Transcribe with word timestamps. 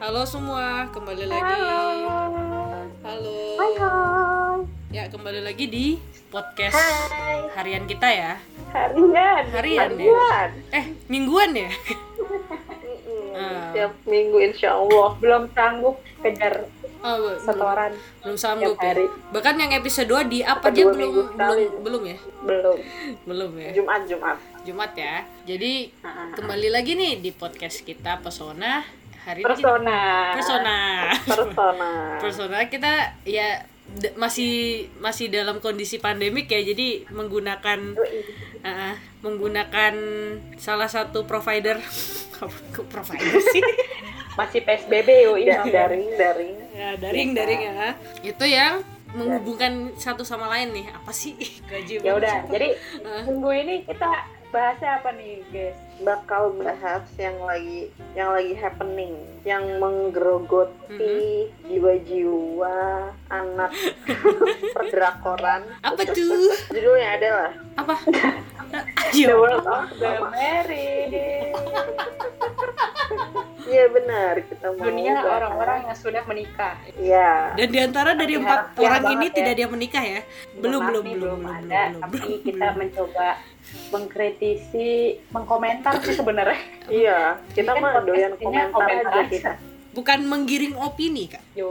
Halo 0.00 0.24
semua, 0.24 0.88
kembali 0.90 1.28
lagi. 1.28 1.44
Halo. 1.44 1.80
Halo. 3.04 3.36
Hai 3.54 3.72
hai. 3.76 4.58
Ya, 4.90 5.04
kembali 5.06 5.40
lagi 5.40 5.68
di 5.68 5.86
podcast 6.28 6.74
Hai. 6.74 7.46
harian 7.54 7.84
kita 7.84 8.08
ya. 8.08 8.32
Harian. 8.72 9.44
Harian 9.52 9.90
ya? 9.94 10.50
Eh, 10.72 10.84
mingguan 11.06 11.52
ya? 11.54 11.70
Ah. 13.30 13.70
Setiap 13.70 13.92
minggu 14.04 14.36
insya 14.42 14.74
Allah 14.74 15.14
belum 15.16 15.52
sanggup 15.52 15.96
kejar 16.18 16.66
Oh, 17.00 17.16
belum, 17.16 17.40
setoran 17.40 17.92
belum 18.20 18.36
sanggup 18.36 18.76
ya. 18.76 18.92
hari. 18.92 19.06
Bahkan 19.32 19.54
yang 19.56 19.72
episode 19.72 20.04
2 20.06 20.20
di 20.26 20.38
Apa 20.42 20.68
aja 20.68 20.84
belum 20.84 20.92
belum 20.92 21.26
sekali? 21.30 21.64
belum 21.80 22.02
ya? 22.04 22.18
belum. 22.42 22.76
Belum 23.24 23.50
ya. 23.54 23.70
Jumat 23.72 24.00
Jumat. 24.04 24.36
Jumat 24.60 24.92
ya. 24.92 25.16
Jadi 25.46 25.72
Ah. 26.00 26.28
kembali 26.34 26.68
lagi 26.68 26.92
nih 26.92 27.16
di 27.18 27.30
podcast 27.30 27.80
kita 27.80 28.20
Pesona. 28.20 28.99
Hari 29.20 29.40
ini 29.40 29.46
Persona. 29.46 30.00
Persona. 30.32 30.76
Persona. 31.28 31.90
Persona 32.18 32.56
kita 32.66 32.92
ya 33.28 33.62
masih 34.14 34.86
masih 35.02 35.28
dalam 35.28 35.58
kondisi 35.58 35.98
pandemik 35.98 36.48
ya. 36.48 36.62
Jadi 36.62 37.04
menggunakan 37.10 37.98
uh, 38.62 38.94
menggunakan 39.20 39.94
salah 40.56 40.88
satu 40.88 41.26
provider 41.28 41.76
provider 42.94 43.36
sih 43.52 43.62
Masih 44.38 44.62
PSBB 44.64 45.08
yuk 45.26 45.36
ini 45.42 45.68
daring 45.68 46.06
daring. 46.16 46.54
ya 46.72 46.88
daring 46.96 47.28
daring 47.34 47.60
ya 47.60 47.92
itu 48.24 48.44
yang 48.46 48.80
menghubungkan 49.10 49.90
satu 49.98 50.22
sama 50.22 50.46
lain 50.48 50.70
nih 50.70 50.86
apa 50.86 51.10
sih 51.10 51.34
gaji 51.70 51.98
Ya 52.00 52.14
udah. 52.16 52.46
Jadi 52.46 52.78
minggu 53.26 53.50
ini 53.52 53.74
kita 53.84 54.39
bahasnya 54.50 54.98
apa 55.02 55.10
nih 55.14 55.42
guys? 55.50 55.78
Bakal 56.00 56.56
bahas 56.58 57.04
yang 57.18 57.38
lagi 57.42 57.90
yang 58.14 58.30
lagi 58.34 58.54
happening, 58.58 59.14
yang 59.46 59.78
menggerogoti 59.78 61.50
jiwa-jiwa 61.66 63.10
anak 63.30 63.70
perdrakoran. 64.74 65.62
apa 65.82 66.02
tuh 66.10 66.50
Judulnya 66.70 67.08
adalah 67.18 67.50
apa 67.78 67.94
The. 69.10 69.34
World 69.34 69.66
of 69.66 69.90
the 69.98 70.30
Married. 70.30 71.10
Iya 73.70 73.84
benar, 73.86 74.34
kita 74.50 74.66
mau 74.74 74.82
dunia 74.82 75.14
orang-orang 75.22 75.78
yang 75.86 75.96
sudah 75.98 76.22
menikah. 76.26 76.74
Iya. 76.98 77.54
dan 77.54 77.68
di 77.70 77.78
antara 77.78 78.10
dari 78.18 78.34
Tapi 78.34 78.42
empat 78.42 78.58
harapnya 78.58 78.82
orang 78.82 79.04
ini 79.14 79.26
ya. 79.26 79.32
tidak 79.38 79.50
ada 79.54 79.62
yang 79.62 79.72
menikah 79.72 80.04
ya 80.04 80.20
belum 80.58 80.80
belum 80.90 81.04
nih, 81.06 81.14
belum 81.16 81.38
belum 81.38 81.42
ada, 81.46 81.82
belum 81.86 82.00
tapi 82.02 82.16
belum, 82.18 82.40
kita 82.42 82.66
belum. 82.66 82.78
mencoba 82.82 83.28
mengkritisi, 83.94 84.90
mengkomentar 85.30 85.94
sih 86.02 86.14
sebenarnya. 86.18 86.58
Iya, 86.90 87.20
kita 87.54 87.70
kan 87.70 87.82
mah 87.82 88.02
doyan 88.02 88.34
komentar 88.42 88.74
komentar 88.74 89.12
aja. 89.14 89.30
kita. 89.30 89.52
Bukan 89.90 90.22
menggiring 90.22 90.74
opini 90.74 91.26
kak 91.26 91.42
Yo, 91.52 91.70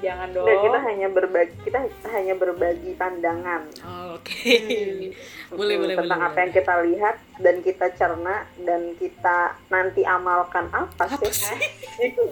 jangan 0.00 0.32
dong. 0.32 0.44
Dan 0.44 0.56
kita 0.58 0.78
hanya 0.82 1.08
berbagi, 1.08 1.54
kita 1.62 1.78
hanya 2.08 2.34
berbagi 2.34 2.92
pandangan. 2.94 3.62
Oh, 3.80 4.16
oke 4.16 4.32
Hmm. 4.32 5.12
boleh 5.58 5.76
boleh 5.76 5.94
tentang 5.94 6.16
boleh 6.18 6.28
apa 6.28 6.38
yang 6.40 6.52
kita 6.54 6.74
lihat 6.82 7.16
dan 7.36 7.56
kita 7.60 7.86
cerna 7.92 8.36
dan 8.58 8.96
kita 8.96 9.38
nanti 9.68 10.00
amalkan 10.02 10.66
apa, 10.70 11.04
Apa 11.06 11.28
sih? 11.28 11.60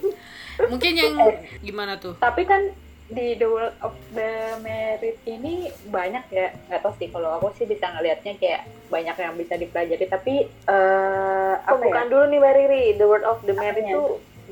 mungkin 0.71 0.93
yang 0.93 1.15
gimana 1.61 1.97
tuh 1.97 2.17
Tapi 2.17 2.45
kan 2.45 2.73
di 3.11 3.34
The 3.34 3.45
World 3.45 3.75
of 3.81 3.93
the 4.15 4.31
Married 4.61 5.19
ini 5.27 5.67
banyak 5.84 6.31
ya, 6.31 6.55
nggak 6.65 6.79
tahu 6.79 6.95
sih 6.95 7.11
kalau 7.11 7.37
aku 7.37 7.51
sih 7.53 7.67
bisa 7.67 7.91
ngelihatnya 7.91 8.39
kayak 8.39 8.62
banyak 8.87 9.17
yang 9.19 9.34
bisa 9.34 9.59
dipelajari. 9.59 10.07
Tapi 10.07 10.34
eh 10.47 11.55
apa 11.59 11.75
Pembukaan 11.75 12.07
ya? 12.07 12.12
dulu 12.15 12.25
nih 12.25 12.39
Mbak 12.39 12.55
Riri, 12.55 12.84
The 12.95 13.05
Word 13.05 13.25
of 13.27 13.43
the 13.43 13.53
Apanya? 13.53 13.83
itu 13.91 14.03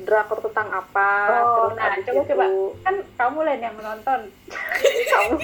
drakor 0.01 0.39
tentang 0.41 0.67
apa? 0.69 1.09
Oh, 1.37 1.47
Terus 1.65 1.73
nah 1.73 1.85
abis 1.89 2.03
coba 2.03 2.13
itu 2.13 2.29
coba 2.29 2.45
kan 2.79 2.95
kamu 3.15 3.37
lain 3.41 3.61
yang 3.61 3.75
menonton, 3.75 4.19
kamu, 5.05 5.35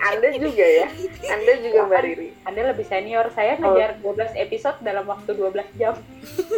Anda 0.00 0.28
juga 0.32 0.66
ya, 0.66 0.86
Anda 1.28 1.52
juga 1.58 1.78
Mbak 1.84 2.00
Riri. 2.02 2.28
Anda 2.42 2.60
lebih 2.66 2.84
senior. 2.84 3.26
Saya 3.30 3.52
Oh. 3.54 3.74
ngejar 3.74 3.90
12 3.98 4.32
episode 4.36 4.78
dalam 4.80 5.04
waktu 5.04 5.30
12 5.32 5.68
jam. 5.74 5.94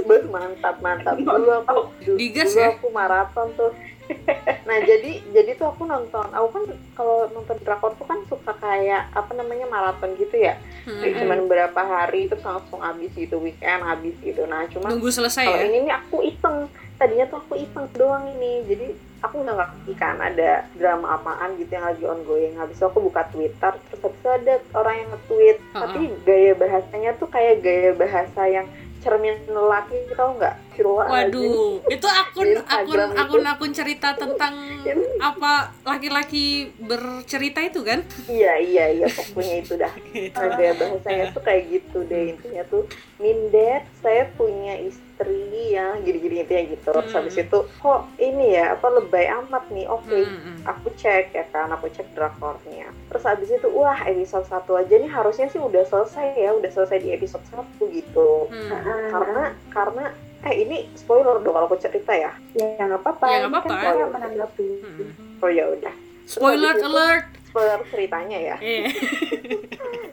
Beuh, 0.03 0.25
mantap 0.27 0.77
mantap. 0.79 1.17
Dulu 1.21 1.51
aku, 1.61 1.81
dulu, 2.01 2.17
Digas 2.17 2.51
dulu 2.51 2.61
ya? 2.61 2.69
aku 2.73 2.87
maraton 2.91 3.49
tuh. 3.55 3.73
Nah 4.69 4.79
jadi 4.87 5.19
jadi 5.35 5.59
tuh 5.59 5.75
aku 5.75 5.83
nonton, 5.83 6.27
aku 6.31 6.49
kan 6.55 6.65
kalau 6.95 7.27
nonton 7.35 7.59
drakor 7.67 7.91
tuh 7.99 8.07
kan 8.07 8.23
suka 8.31 8.55
kayak 8.63 9.11
apa 9.11 9.33
namanya 9.35 9.67
maraton 9.67 10.15
gitu 10.15 10.39
ya. 10.39 10.55
Hmm. 10.87 11.03
Kayak 11.03 11.27
cuman 11.27 11.41
berapa 11.51 11.81
hari 11.81 12.31
terus 12.31 12.47
langsung 12.47 12.79
habis 12.79 13.11
gitu 13.19 13.43
weekend 13.43 13.83
habis 13.83 14.15
gitu. 14.23 14.47
Nah 14.47 14.71
cuma 14.71 14.95
nunggu 14.95 15.11
selesai 15.11 15.43
kalau 15.43 15.59
ya 15.59 15.67
ini 15.67 15.79
nih 15.91 15.95
aku 15.95 16.17
iseng 16.23 16.71
tadinya 17.01 17.27
tuh 17.33 17.41
aku 17.41 17.55
iseng 17.57 17.89
doang 17.97 18.29
ini 18.37 18.61
jadi 18.69 18.93
aku 19.25 19.41
nggak 19.41 19.57
ngerti 19.57 19.93
kan 19.97 20.17
ada 20.21 20.69
drama 20.77 21.17
apaan 21.17 21.57
gitu 21.57 21.73
yang 21.73 21.89
lagi 21.89 22.05
ongoing 22.05 22.53
habis 22.61 22.77
itu 22.77 22.85
aku 22.85 23.01
buka 23.09 23.25
twitter 23.33 23.73
terus 23.89 24.01
habis 24.05 24.21
itu 24.21 24.29
ada 24.29 24.55
orang 24.77 24.95
yang 25.01 25.09
nge-tweet 25.17 25.57
Uh-uh. 25.61 25.81
tapi 25.81 26.01
gaya 26.29 26.53
bahasanya 26.57 27.11
tuh 27.17 27.29
kayak 27.33 27.65
gaya 27.65 27.91
bahasa 27.97 28.43
yang 28.49 28.67
cermin 29.01 29.37
lelaki 29.49 29.97
tau 30.17 30.37
nggak. 30.37 30.71
Waduh, 30.81 31.85
itu 31.93 32.09
akun 32.09 32.57
akun 32.65 33.01
itu. 33.05 33.21
akun 33.21 33.45
akun 33.45 33.73
cerita 33.77 34.17
tentang 34.17 34.57
apa 35.29 35.77
laki-laki 35.85 36.73
bercerita 36.81 37.61
itu 37.61 37.85
kan? 37.85 38.01
iya 38.31 38.57
iya 38.57 38.85
iya 38.97 39.07
pokoknya 39.11 39.55
itu 39.61 39.73
dah 39.77 39.93
nah, 40.41 40.49
gaya 40.57 40.73
bahasanya 40.79 41.25
tuh 41.37 41.43
kayak 41.45 41.63
gitu 41.69 41.99
deh 42.09 42.33
intinya 42.33 42.63
tuh 42.71 42.89
Mindet 43.21 43.85
saya 44.01 44.25
punya 44.39 44.81
istri 44.81 45.10
ya 45.71 45.97
gini-gini 45.99 46.41
intinya 46.41 46.63
gitu 46.67 46.87
terus 46.87 47.07
Hmm. 47.07 47.19
habis 47.19 47.37
itu 47.37 47.59
kok 47.75 48.01
ini 48.17 48.47
ya 48.53 48.75
apa 48.75 48.87
lebay 48.91 49.27
amat 49.31 49.65
nih 49.69 49.87
oke 49.87 50.09
Hmm, 50.11 50.41
hmm. 50.41 50.57
aku 50.65 50.89
cek 50.95 51.31
ya 51.31 51.45
kan 51.47 51.69
aku 51.69 51.87
cek 51.89 52.11
drakornya 52.11 52.89
terus 53.07 53.23
habis 53.23 53.49
itu 53.49 53.69
wah 53.69 53.99
episode 54.03 54.45
satu 54.45 54.75
aja 54.75 54.93
nih 54.93 55.07
harusnya 55.07 55.47
sih 55.47 55.59
udah 55.59 55.85
selesai 55.85 56.35
ya 56.35 56.51
udah 56.53 56.69
selesai 56.69 56.99
di 56.99 57.11
episode 57.11 57.45
satu 57.47 57.85
gitu 57.87 58.47
Hmm. 58.47 58.71
karena 59.09 59.45
karena 59.69 60.05
eh 60.41 60.57
ini 60.59 60.77
spoiler 60.95 61.37
dong 61.39 61.53
kalau 61.53 61.67
aku 61.67 61.77
cerita 61.77 62.11
ya 62.11 62.33
Ya 62.53 62.81
nggak 62.81 62.99
apa-apa. 62.99 63.25
Ya, 63.27 63.37
nggak 63.39 63.53
kan 63.53 63.61
apa-apa. 63.63 63.85
saya 63.87 64.05
menanggapi. 64.09 64.69
Hmm. 64.81 65.39
oh 65.39 65.49
ya 65.49 65.65
udah 65.67 65.95
Spoiler 66.25 66.75
itu- 66.75 66.87
alert. 66.87 67.27
spoiler 67.43 67.81
ceritanya 67.85 68.39
ya 68.39 68.57
Eh. 68.57 68.87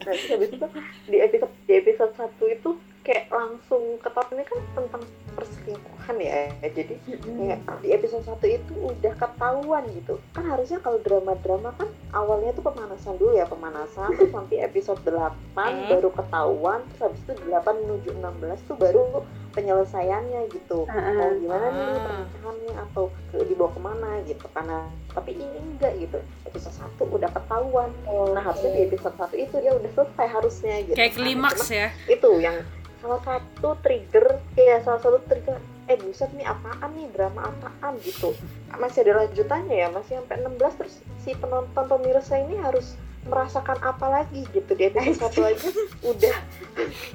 nah 0.01 0.13
habis 0.31 0.49
itu 0.49 0.67
di 1.05 1.17
episode 1.19 1.53
di 1.63 1.73
episode 1.75 2.13
satu 2.13 2.43
itu 2.45 2.69
kayak 3.07 3.25
langsung 3.29 3.79
ketahuan 3.97 4.43
kan 4.43 4.59
tentang 4.75 5.03
perselingkuhan 5.31 6.15
ya. 6.19 6.41
Jadi 6.61 6.93
ya, 7.39 7.55
di 7.79 7.89
episode 7.89 8.21
satu 8.21 8.43
itu 8.43 8.73
udah 8.75 9.13
ketahuan 9.15 9.87
gitu. 9.93 10.19
Kan 10.33 10.43
harusnya 10.45 10.77
kalau 10.77 10.99
drama-drama 10.99 11.71
kan 11.73 11.87
awalnya 12.11 12.51
tuh 12.51 12.63
pemanasan 12.63 13.15
dulu 13.15 13.31
ya 13.33 13.45
pemanasan 13.45 14.11
terus 14.13 14.29
nanti 14.29 14.59
episode 14.59 14.99
8 15.01 15.31
Hmm. 15.55 15.87
baru 15.87 16.09
ketahuan 16.11 16.79
terus 16.89 17.01
habis 17.07 17.21
itu 17.23 17.33
8 17.45 17.75
menuju 17.79 18.09
16 18.13 18.59
tuh 18.63 18.75
baru 18.75 19.23
penyelesaiannya 19.51 20.41
gitu. 20.49 20.85
Mau 20.85 21.29
gimana 21.35 21.65
nih 21.67 21.81
Ah. 21.81 21.97
pernikahannya 21.97 22.73
atau 22.83 23.03
ke, 23.27 23.37
dibawa 23.43 23.69
ke 23.69 23.79
mana 23.79 24.09
gitu 24.23 24.45
karena 24.47 24.77
tapi 25.09 25.31
ini 25.33 25.57
enggak 25.65 25.93
gitu. 25.97 26.17
Episode 26.45 26.75
satu 26.77 27.03
udah 27.07 27.25
ketahuan. 27.27 27.89
Nah 28.31 28.43
harusnya 28.43 28.69
di 28.71 28.81
episode 28.85 29.15
satu 29.15 29.33
itu 29.33 29.55
dia 29.57 29.73
udah 29.73 29.91
selesai 29.91 30.27
harusnya 30.29 30.75
gitu. 30.83 30.93
Kayak 30.93 31.09
Nah, 31.09 31.17
klimaks 31.17 31.67
ya. 31.67 31.87
itu 32.05 32.29
yang 32.37 32.57
salah 33.01 33.21
satu 33.23 33.77
trigger 33.85 34.41
ya 34.57 34.81
salah 34.81 35.01
satu 35.01 35.19
trigger. 35.29 35.57
Eh 35.87 35.95
buset 36.03 36.27
nih 36.35 36.43
apaan 36.43 36.91
nih? 36.97 37.07
Drama 37.15 37.47
apaan 37.47 37.95
gitu? 38.03 38.35
Masih 38.75 39.07
ada 39.07 39.23
lanjutannya 39.23 39.75
ya 39.75 39.87
masih 39.93 40.19
sampai 40.19 40.43
16 40.43 40.79
terus 40.79 40.95
si 41.23 41.31
penonton 41.37 41.85
pemirsa 41.87 42.35
ini 42.43 42.59
harus 42.59 42.99
merasakan 43.27 43.79
apa 43.83 44.05
lagi 44.07 44.43
gitu. 44.55 44.71
Di 44.75 44.91
episode 44.91 45.19
satu 45.19 45.39
aja 45.47 45.67
udah 46.03 46.35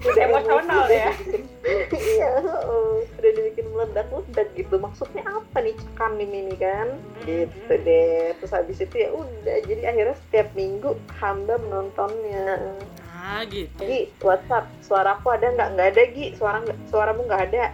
udah 0.04 0.22
Emosional 0.28 0.84
emosi, 0.88 0.97
ya. 0.97 1.10
iya 1.92 2.31
heeh. 2.41 2.92
udah 3.19 3.31
dibikin 3.32 3.66
meledak 3.72 4.06
meledak 4.12 4.48
gitu. 4.56 4.75
Maksudnya 4.76 5.25
apa 5.25 5.56
nih 5.65 5.75
cekan 5.76 6.12
ini 6.21 6.54
kan? 6.56 6.89
Gitu 7.24 7.72
deh. 7.72 8.36
Terus 8.41 8.53
habis 8.53 8.78
itu 8.80 8.95
ya 8.97 9.09
udah 9.12 9.57
jadi 9.68 9.83
akhirnya 9.89 10.16
setiap 10.28 10.48
minggu 10.53 10.97
hamba 11.21 11.57
menontonnya 11.60 12.60
Ah 13.22 13.47
gitu. 13.47 13.78
Gi, 13.78 14.10
WhatsApp, 14.19 14.66
suaraku 14.83 15.30
ada 15.30 15.47
nggak? 15.54 15.69
Nggak 15.78 15.89
ada, 15.95 16.03
Gi. 16.10 16.27
Suara 16.34 16.59
nggak- 16.59 16.80
suaramu 16.91 17.22
nggak 17.22 17.42
ada. 17.54 17.65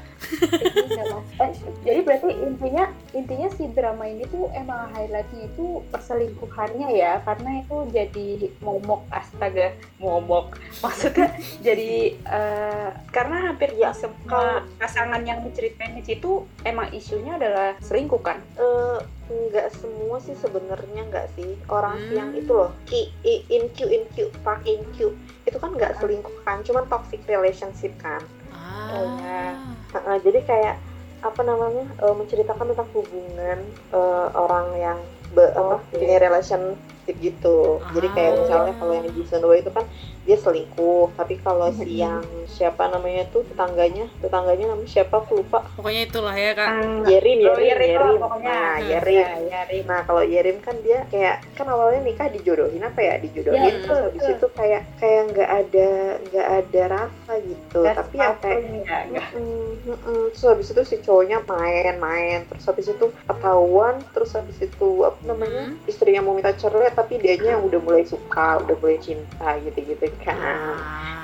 Eh, 1.41 1.51
jadi 1.87 2.01
berarti 2.05 2.29
intinya 2.37 2.85
intinya 3.17 3.49
si 3.57 3.65
drama 3.73 4.05
ini 4.05 4.29
tuh 4.29 4.53
emang 4.53 4.93
highlightnya 4.93 5.49
itu 5.49 5.81
perselingkuhannya 5.89 6.89
ya 6.93 7.23
karena 7.25 7.65
itu 7.65 7.77
jadi 7.89 8.29
momok 8.61 9.07
astaga 9.09 9.73
momok 9.97 10.59
maksudnya 10.85 11.33
jadi 11.65 12.13
eh, 12.19 12.89
karena 13.09 13.49
hampir 13.49 13.71
Ya, 13.79 13.95
semua 13.95 14.67
pasangan 14.75 15.23
yang 15.23 15.39
diceritain 15.47 15.95
di 15.95 16.03
situ 16.03 16.43
emang 16.67 16.91
isunya 16.91 17.39
adalah 17.39 17.79
selingkuh 17.79 18.19
kan 18.19 18.43
Eh, 18.59 18.99
nggak 19.29 19.69
semua 19.71 20.17
sih 20.19 20.33
sebenarnya 20.33 21.05
nggak 21.05 21.29
sih 21.33 21.53
orang 21.69 22.01
Hmm. 22.01 22.13
yang 22.13 22.31
itu 22.33 22.49
loh 22.49 22.73
Ki, 22.85 23.13
I, 23.23 23.45
in 23.49 23.69
Q, 23.71 23.85
in 23.87 24.05
Q, 24.09 24.33
Park 24.41 24.65
in 24.65 24.81
Q 24.91 25.13
itu 25.45 25.57
kan 25.57 25.73
nggak 25.73 25.97
selingkuh 25.97 26.33
kan, 26.43 26.61
cuman 26.61 26.85
toxic 26.87 27.21
relationship 27.25 27.93
kan. 27.97 28.21
Ah. 28.51 28.89
Oh, 28.91 29.05
ya. 29.17 29.57
Heeh, 29.91 30.17
jadi 30.21 30.41
kayak 30.45 30.77
apa 31.19 31.41
namanya 31.43 31.89
eh, 31.99 32.15
menceritakan 32.15 32.73
tentang 32.73 32.89
hubungan 32.93 33.59
eh, 33.91 34.29
orang 34.31 34.67
yang 34.77 34.99
be, 35.29 35.45
apa 35.51 35.81
Oke. 35.81 35.99
punya 35.99 36.17
relationship 36.19 36.79
gitu 37.19 37.81
jadi 37.91 38.09
kayak 38.13 38.33
Ah. 38.33 38.39
misalnya 38.39 38.73
kalau 38.77 38.93
yang 38.93 39.05
di 39.05 39.17
season 39.19 39.41
2 39.41 39.59
itu 39.59 39.69
kan 39.69 39.85
dia 40.29 40.37
selingkuh 40.37 41.09
tapi 41.15 41.41
kalau 41.41 41.73
si 41.73 41.89
yang 41.97 42.21
siapa 42.47 42.85
namanya 42.87 43.25
tuh 43.27 43.41
tetangganya 43.47 44.13
tetangganya 44.19 44.69
namanya 44.69 44.91
siapa 44.93 45.19
aku 45.19 45.41
lupa 45.41 45.65
pokoknya 45.73 46.03
itulah 46.05 46.37
ya 46.37 46.53
kak 46.53 46.69
Ah, 46.69 47.01
Yerim 47.07 47.39
oh, 47.41 47.57
Yerim 47.57 47.65
Yerim 47.65 47.89
Yerim 47.91 48.17
pokoknya. 48.19 48.45
nah 48.47 48.73
Hmm. 48.77 48.85
Yerim 48.87 49.17
Ya, 49.19 49.31
Yerim. 49.41 49.83
Nah 49.85 50.01
kalau 50.03 50.21
Yerim 50.21 50.57
kan 50.59 50.77
dia 50.79 51.09
kayak 51.09 51.41
kan 51.55 51.67
awalnya 51.67 52.01
nikah 52.03 52.29
dijodohin 52.29 52.83
apa 52.83 53.01
ya 53.01 53.15
dijodohin 53.17 53.57
Ya, 53.59 53.73
terus 53.81 53.99
habis 54.05 54.27
itu 54.29 54.47
kayak 54.53 54.83
kayak 54.95 55.23
nggak 55.31 55.51
ada 55.51 55.89
nggak 56.23 56.49
ada 56.55 56.83
rasa 56.91 57.33
gitu 57.41 57.81
Dan 57.81 57.95
tapi 57.97 58.15
ya 58.15 58.31
kayak 58.37 58.61
ya. 59.09 59.25
Mm, 59.33 59.69
mm-mm. 59.83 60.23
terus 60.31 60.45
habis 60.45 60.69
itu 60.69 60.83
si 60.85 60.97
cowoknya 60.99 61.41
main-main 61.43 62.45
terus 62.45 62.65
habis 62.65 62.87
itu 62.87 63.07
ketahuan 63.25 63.95
terus 64.11 64.31
habis 64.33 64.59
itu 64.59 64.89
apa 65.03 65.17
namanya 65.25 65.47
Hmm. 65.49 65.81
istrinya 65.85 66.21
mau 66.21 66.33
minta 66.33 66.53
cerai 66.53 66.93
tapi 66.93 67.17
dianya 67.17 67.57
yang 67.57 67.65
udah 67.65 67.81
mulai 67.81 68.05
suka 68.05 68.61
udah 68.61 68.77
mulai 68.77 68.99
cinta 68.99 69.57
gitu-gitu 69.59 70.05
kan 70.23 70.77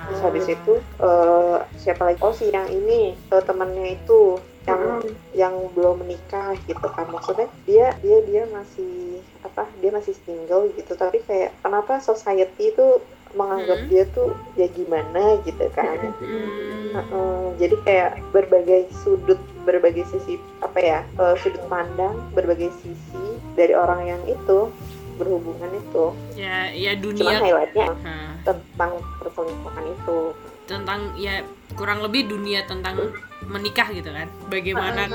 terus 0.05 0.21
habis 0.21 0.45
itu 0.47 0.73
eh, 1.01 1.59
siapa 1.81 2.13
lagi? 2.13 2.19
Oh 2.21 2.33
si 2.37 2.53
yang 2.53 2.69
ini 2.69 3.17
eh, 3.17 3.43
temannya 3.45 3.97
itu 3.97 4.37
yang 4.65 5.05
yang 5.37 5.55
belum 5.77 6.05
menikah 6.05 6.57
gitu 6.65 6.89
kan. 6.93 7.09
Maksudnya 7.13 7.49
dia 7.69 7.93
dia 8.01 8.21
dia 8.25 8.43
masih 8.49 9.21
apa 9.45 9.69
dia 9.81 9.93
masih 9.93 10.17
single 10.25 10.73
gitu. 10.77 10.97
Tapi 10.97 11.21
kayak 11.25 11.53
kenapa 11.61 12.01
society 12.01 12.73
itu 12.73 13.01
menganggap 13.35 13.83
Hmm. 13.83 13.91
dia 13.91 14.05
tuh 14.15 14.31
ya 14.55 14.69
gimana 14.71 15.37
gitu 15.45 15.67
kan? 15.75 16.15
Hmm. 16.17 16.93
Heeh, 16.95 17.43
jadi 17.59 17.77
kayak 17.83 18.11
berbagai 18.31 18.87
sudut 19.03 19.41
berbagai 19.65 20.05
sisi 20.09 20.37
apa 20.61 20.79
ya 20.79 21.01
eh, 21.19 21.35
sudut 21.41 21.65
pandang 21.67 22.15
berbagai 22.33 22.71
sisi 22.81 23.25
dari 23.57 23.73
orang 23.73 24.07
yang 24.07 24.23
itu 24.29 24.71
berhubungan 25.15 25.71
itu. 25.75 26.05
Ya 26.35 26.71
ya 26.71 26.93
cuma 26.95 27.03
dunia 27.03 27.37
highlightnya 27.41 27.87
Nah, 28.03 28.31
tentang 28.43 28.91
perselingkuhan 29.19 29.85
itu. 29.89 30.19
Tentang 30.65 31.01
ya 31.15 31.45
kurang 31.75 32.01
lebih 32.01 32.29
dunia 32.29 32.65
tentang 32.65 33.13
menikah 33.45 33.89
gitu 33.91 34.11
kan. 34.11 34.29
Bagaimana 34.49 35.07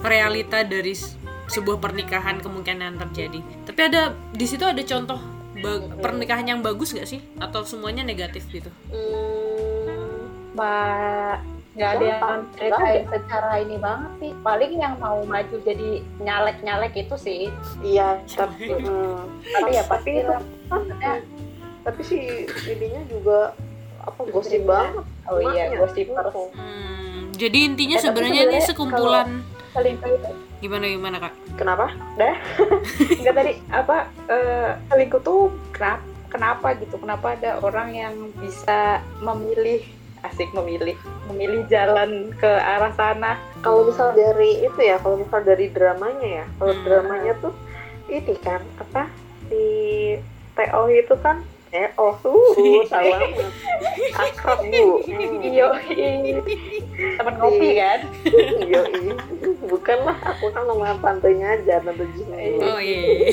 realita 0.00 0.62
dari 0.62 0.92
sebuah 1.50 1.82
pernikahan 1.82 2.38
kemungkinan 2.38 2.98
terjadi. 2.98 3.40
Tapi 3.66 3.80
ada 3.82 4.14
di 4.30 4.46
situ 4.46 4.62
ada 4.62 4.80
contoh 4.80 5.18
ba- 5.58 5.82
pernikahan 5.98 6.46
yang 6.46 6.60
bagus 6.62 6.94
nggak 6.94 7.08
sih? 7.08 7.20
Atau 7.42 7.66
semuanya 7.66 8.06
negatif 8.06 8.46
gitu? 8.48 8.70
Hmm, 8.92 10.30
nggak 11.70 11.90
ada 11.96 12.04
yang 12.04 12.40
ceritain 12.58 13.04
secara 13.06 13.52
ini 13.62 13.76
banget 13.78 14.12
sih. 14.18 14.30
Paling 14.42 14.72
yang 14.74 14.94
mau 14.98 15.22
maju 15.22 15.56
jadi 15.62 16.02
nyalek 16.18 16.58
nyalek 16.66 16.94
itu 16.98 17.14
sih. 17.14 17.42
Iya 17.82 18.18
tapi 18.26 18.74
hmm, 18.74 19.18
tapi 19.54 19.70
ya 19.70 19.82
tapi 19.86 19.90
pasti 19.90 20.10
itu 20.18 20.34
tapi 21.80 22.00
si 22.04 22.18
ininya 22.68 23.02
juga 23.06 23.54
apa 24.02 24.20
gosip 24.28 24.66
banget. 24.66 25.04
Oh 25.30 25.38
iya 25.38 25.70
gosipers 25.78 26.34
Hmm, 26.56 27.30
jadi 27.38 27.58
intinya 27.70 27.96
Eh, 27.98 28.02
sebenarnya 28.02 28.42
ini 28.50 28.58
sekumpulan 28.64 29.46
gimana 30.60 30.84
gimana 30.90 31.16
kak? 31.22 31.34
Kenapa? 31.56 31.94
Enggak 33.20 33.34
tadi 33.38 33.52
apa 33.70 34.10
eh, 34.28 34.70
selingkuh 34.90 35.22
tuh 35.22 35.54
kenapa 35.72 36.04
kenapa 36.30 36.68
gitu? 36.78 36.98
Kenapa 36.98 37.38
ada 37.38 37.62
orang 37.62 37.94
yang 37.94 38.14
bisa 38.38 39.02
memilih 39.22 39.82
asik 40.22 40.52
memilih 40.52 40.96
memilih 41.28 41.64
jalan 41.66 42.32
ke 42.36 42.48
arah 42.48 42.92
sana. 42.94 43.40
Kalau 43.60 43.88
misal 43.88 44.12
dari 44.12 44.64
itu 44.64 44.80
ya 44.80 45.00
kalau 45.00 45.20
misal 45.20 45.40
dari 45.40 45.68
dramanya 45.72 46.44
ya. 46.44 46.46
Kalau 46.58 46.74
Hmm. 46.76 46.84
dramanya 46.84 47.32
tuh 47.40 47.54
ini 48.10 48.34
kan 48.42 48.60
apa 48.76 49.06
si 49.48 49.64
TO 50.56 50.82
itu 50.90 51.14
kan 51.22 51.40
eh 51.70 51.86
oh 51.96 52.18
uh 52.18 52.82
salah. 52.90 53.22
Akrab 54.18 54.60
bu. 54.66 55.00
Iyo 55.40 55.70
teman 57.16 57.34
ngopi 57.38 57.68
kan? 57.78 58.00
Iya. 58.66 58.82
bukan 59.70 59.98
lah 60.02 60.18
aku 60.34 60.50
kan 60.50 60.66
nama 60.66 60.98
tantenya 60.98 61.54
aja 61.54 61.78
tante 61.78 62.04
Jisni 62.10 62.58
oh 62.58 62.80
iya. 62.82 63.30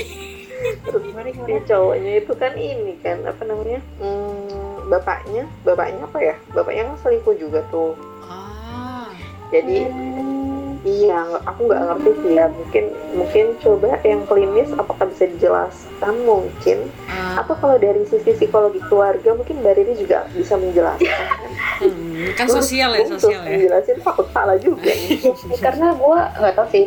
Terus 0.86 1.02
si 1.46 1.54
cowoknya 1.66 2.12
itu 2.22 2.34
kan 2.38 2.54
ini 2.54 2.94
kan 3.02 3.26
apa 3.26 3.42
namanya 3.42 3.82
hmm, 3.98 4.67
bapaknya 4.88 5.44
bapaknya 5.68 6.02
apa 6.08 6.20
ya? 6.20 6.36
Bapaknya 6.56 6.84
kan 6.92 6.98
selingkuh 7.04 7.36
juga 7.36 7.60
tuh. 7.70 7.94
Ah. 8.24 9.12
Jadi 9.52 9.88
iya 10.88 11.20
aku 11.44 11.68
nggak 11.68 11.82
ngerti 11.84 12.12
sih 12.24 12.32
ya. 12.40 12.46
Mungkin 12.48 12.86
mungkin 13.16 13.46
coba 13.60 14.00
yang 14.04 14.24
klinis 14.26 14.72
apakah 14.74 15.06
bisa 15.12 15.28
dijelaskan? 15.28 16.14
Mungkin. 16.24 16.78
Ah, 17.12 17.44
atau 17.44 17.56
kalau 17.60 17.76
dari 17.78 18.02
sisi 18.08 18.32
psikologi 18.34 18.80
keluarga 18.88 19.36
mungkin 19.36 19.60
Mbak 19.60 19.74
Riri 19.78 19.94
juga 20.00 20.26
bisa 20.32 20.56
menjelaskan. 20.56 21.28
Hmm, 21.78 22.34
kan 22.34 22.48
sosial 22.50 22.90
ya 22.98 23.06
sosial 23.06 23.46
ya. 23.46 23.54
menjelasin 23.54 24.02
takut 24.02 24.26
salah 24.34 24.58
juga 24.58 24.90
karena 25.66 25.94
gue 25.94 26.20
nggak 26.42 26.54
tahu 26.58 26.68
sih. 26.74 26.86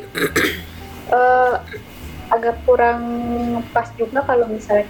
Eh, 1.10 1.54
agak 2.30 2.62
kurang 2.62 3.02
pas 3.74 3.90
juga 3.98 4.22
kalau 4.22 4.46
misalnya 4.46 4.86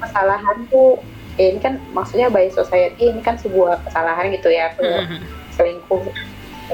kesalahan 0.00 0.64
tuh 0.72 0.96
ya 1.36 1.46
ini 1.52 1.60
kan 1.60 1.80
maksudnya 1.92 2.32
by 2.32 2.48
society 2.48 3.12
ini 3.12 3.20
kan 3.20 3.36
sebuah 3.36 3.80
kesalahan 3.88 4.32
gitu 4.32 4.48
ya 4.48 4.72
Hmm, 4.76 5.20
selingkuh. 5.56 6.02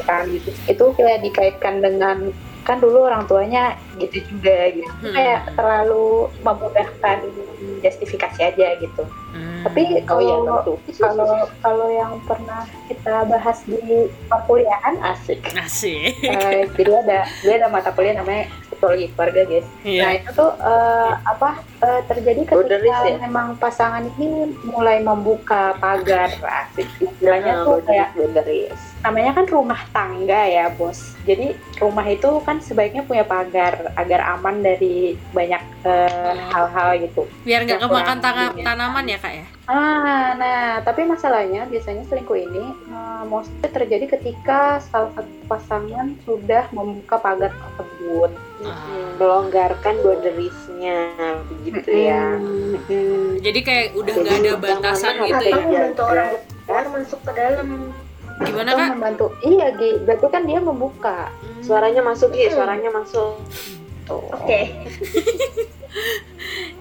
Kan 0.07 0.31
gitu. 0.33 0.51
Itu 0.71 0.85
kayak 0.97 1.23
dikaitkan 1.27 1.85
dengan 1.85 2.33
kan 2.63 2.79
dulu 2.79 3.11
orang 3.11 3.27
tuanya 3.27 3.75
gitu 3.99 4.23
juga 4.31 4.71
gitu. 4.71 4.87
Hmm. 5.03 5.15
kayak 5.19 5.51
terlalu 5.59 6.31
memudahkan 6.47 7.27
justifikasi 7.83 8.39
aja 8.39 8.69
gitu. 8.79 9.03
Hmm. 9.35 9.65
tapi 9.67 9.83
oh 9.83 10.05
kalau 10.07 10.61
tentu 10.63 10.75
kalau 11.01 11.49
kalau 11.59 11.89
yang 11.91 12.21
pernah 12.29 12.63
kita 12.87 13.27
bahas 13.27 13.65
di 13.67 14.07
perkuliahan 14.31 14.95
asik 15.03 15.43
asik. 15.59 16.15
Eh, 16.23 16.71
jadi 16.79 16.93
ada 17.03 17.19
dia 17.43 17.55
ada 17.59 17.67
mata 17.67 17.91
kuliah 17.91 18.15
namanya 18.15 18.47
psikologi 18.83 19.07
keluarga 19.15 19.43
guys. 19.47 19.67
Nah 19.71 19.87
iya 19.87 20.07
itu 20.19 20.31
tuh 20.35 20.51
eh, 20.59 21.13
apa 21.23 21.51
eh, 21.87 22.01
terjadi 22.11 22.41
ketika 22.51 22.99
ya? 23.07 23.17
memang 23.23 23.55
pasangan 23.63 24.03
ini 24.19 24.59
mulai 24.67 24.99
membuka 24.99 25.79
pagar 25.79 26.35
asik 26.67 26.91
istilahnya 26.99 27.63
Nah, 27.63 27.65
tuh 27.65 27.79
kayak 27.87 28.11
namanya 29.03 29.33
kan 29.35 29.47
rumah 29.51 29.81
tangga 29.91 30.47
ya 30.47 30.71
bos. 30.71 31.19
Jadi 31.27 31.59
rumah 31.83 32.07
itu 32.07 32.39
kan 32.47 32.63
sebaiknya 32.63 33.03
punya 33.03 33.27
pagar 33.27 33.91
agar 33.99 34.39
aman 34.39 34.63
dari 34.63 35.19
banyak 35.35 35.63
eh, 35.83 36.35
hal-hal 36.55 37.03
gitu. 37.03 37.27
Biar 37.43 37.67
nggak 37.67 37.83
kemakan 37.83 38.19
tanaman 38.63 39.05
ya 39.11 39.19
kak 39.19 39.35
ya? 39.43 39.45
Ah, 39.71 40.35
nah, 40.35 40.83
tapi 40.83 41.07
masalahnya 41.07 41.71
biasanya 41.71 42.03
selingkuh 42.11 42.35
ini 42.35 42.75
uh, 42.91 43.23
mostly 43.31 43.71
terjadi 43.71 44.19
ketika 44.19 44.83
salah 44.91 45.15
satu 45.15 45.31
pasangan 45.47 46.19
sudah 46.27 46.67
membuka 46.75 47.19
pagar 47.19 47.51
tersebut. 47.51 48.31
Mm-mm, 48.63 49.19
melonggarkan 49.19 49.95
boundariesnya 50.07 51.11
begitu 51.51 51.91
ya. 51.91 52.39
Mm-mm. 52.39 53.43
jadi 53.43 53.59
kayak 53.59 53.87
udah 53.99 54.15
nggak 54.23 54.39
ada 54.39 54.53
batasan 54.55 55.15
gitu 55.27 55.45
ya? 55.51 55.59
membantu 55.59 56.03
orang 56.07 56.31
luar 56.71 56.85
masuk 56.95 57.21
ke 57.27 57.33
dalam 57.35 57.91
gimana 58.45 58.69
Atau 58.69 58.81
kak 58.81 58.91
membantu. 58.93 59.27
Iya, 59.41 59.67
Gi. 59.75 59.91
Berarti 60.03 60.27
kan 60.29 60.43
dia 60.43 60.59
membuka. 60.59 61.19
suaranya 61.63 62.03
masuk 62.03 62.31
Mm. 62.33 62.51
suaranya 62.51 62.91
masuk 62.91 63.39
Tuh. 64.03 64.19
oke 64.35 64.61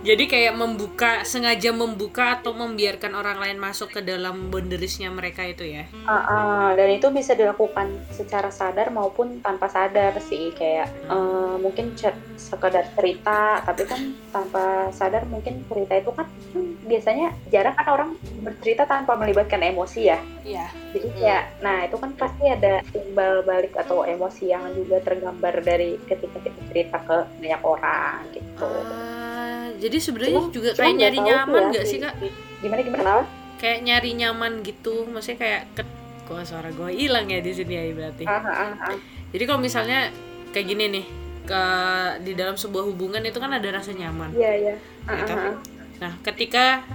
jadi 0.01 0.23
kayak 0.25 0.53
membuka 0.57 1.21
sengaja 1.23 1.69
membuka 1.69 2.41
atau 2.41 2.51
membiarkan 2.57 3.13
orang 3.13 3.37
lain 3.37 3.57
masuk 3.61 3.93
ke 3.93 4.01
dalam 4.01 4.49
boundariesnya 4.49 5.13
mereka 5.13 5.45
itu 5.45 5.65
ya? 5.65 5.85
Ah, 6.09 6.25
ah, 6.25 6.67
dan 6.73 6.89
itu 6.97 7.07
bisa 7.13 7.37
dilakukan 7.37 7.87
secara 8.09 8.49
sadar 8.49 8.89
maupun 8.89 9.37
tanpa 9.45 9.69
sadar 9.69 10.17
sih. 10.17 10.49
Kayak 10.57 10.89
eh, 11.05 11.55
mungkin 11.61 11.93
cer- 11.93 12.17
sekedar 12.35 12.89
cerita 12.97 13.61
tapi 13.61 13.85
kan 13.85 14.01
tanpa 14.33 14.89
sadar 14.89 15.29
mungkin 15.29 15.61
cerita 15.69 15.93
itu 16.01 16.11
kan 16.17 16.25
hmm, 16.57 16.89
biasanya 16.89 17.27
jarang 17.53 17.75
kan 17.77 17.87
orang 17.93 18.09
bercerita 18.41 18.83
tanpa 18.89 19.13
melibatkan 19.13 19.61
emosi 19.61 20.01
ya? 20.09 20.17
Iya. 20.41 20.65
Jadi 20.91 21.07
kayak 21.21 21.43
nah 21.61 21.77
itu 21.85 21.95
kan 22.01 22.11
pasti 22.17 22.43
ada 22.49 22.81
timbal 22.91 23.45
balik 23.45 23.73
atau 23.77 24.01
emosi 24.03 24.49
yang 24.49 24.65
juga 24.73 24.99
tergambar 25.05 25.61
dari 25.61 25.95
ketika 26.09 26.41
kita 26.41 26.61
cerita 26.73 26.97
ke 27.05 27.17
banyak 27.39 27.61
orang 27.61 28.17
gitu. 28.33 28.67
Ah, 28.67 29.30
jadi 29.81 29.97
sebenarnya 29.97 30.41
juga 30.49 30.69
kayak 30.71 30.95
nyari 30.95 31.19
nyaman 31.19 31.61
ya, 31.61 31.69
nggak 31.71 31.83
si- 31.83 31.91
sih 31.91 31.99
kak 31.99 32.13
gimana 32.61 32.81
gimana 32.81 33.11
kayak 33.57 33.79
nyari 33.81 34.11
nyaman 34.15 34.51
gitu 34.61 35.05
maksudnya 35.05 35.37
kayak 35.37 35.61
ke 35.73 35.83
gua 36.23 36.41
suara 36.41 36.69
gue 36.69 36.89
hilang 36.91 37.25
ya 37.25 37.39
di 37.39 37.51
sini 37.51 37.73
ya 37.73 37.83
berarti 37.91 38.23
ah, 38.23 38.39
ah, 38.39 38.71
ah. 38.87 38.97
jadi 39.29 39.43
kalau 39.43 39.59
misalnya 39.59 40.13
kayak 40.49 40.67
gini 40.67 40.85
nih 40.91 41.05
ke 41.41 41.63
di 42.21 42.31
dalam 42.31 42.53
sebuah 42.53 42.85
hubungan 42.85 43.19
itu 43.19 43.35
kan 43.35 43.51
ada 43.51 43.67
rasa 43.67 43.91
nyaman 43.91 44.29
iya 44.31 44.53
iya 44.55 44.75
Ya 45.03 45.25
kan? 45.25 45.37
ah. 45.41 45.55
nah 45.97 46.11
ketika 46.21 46.85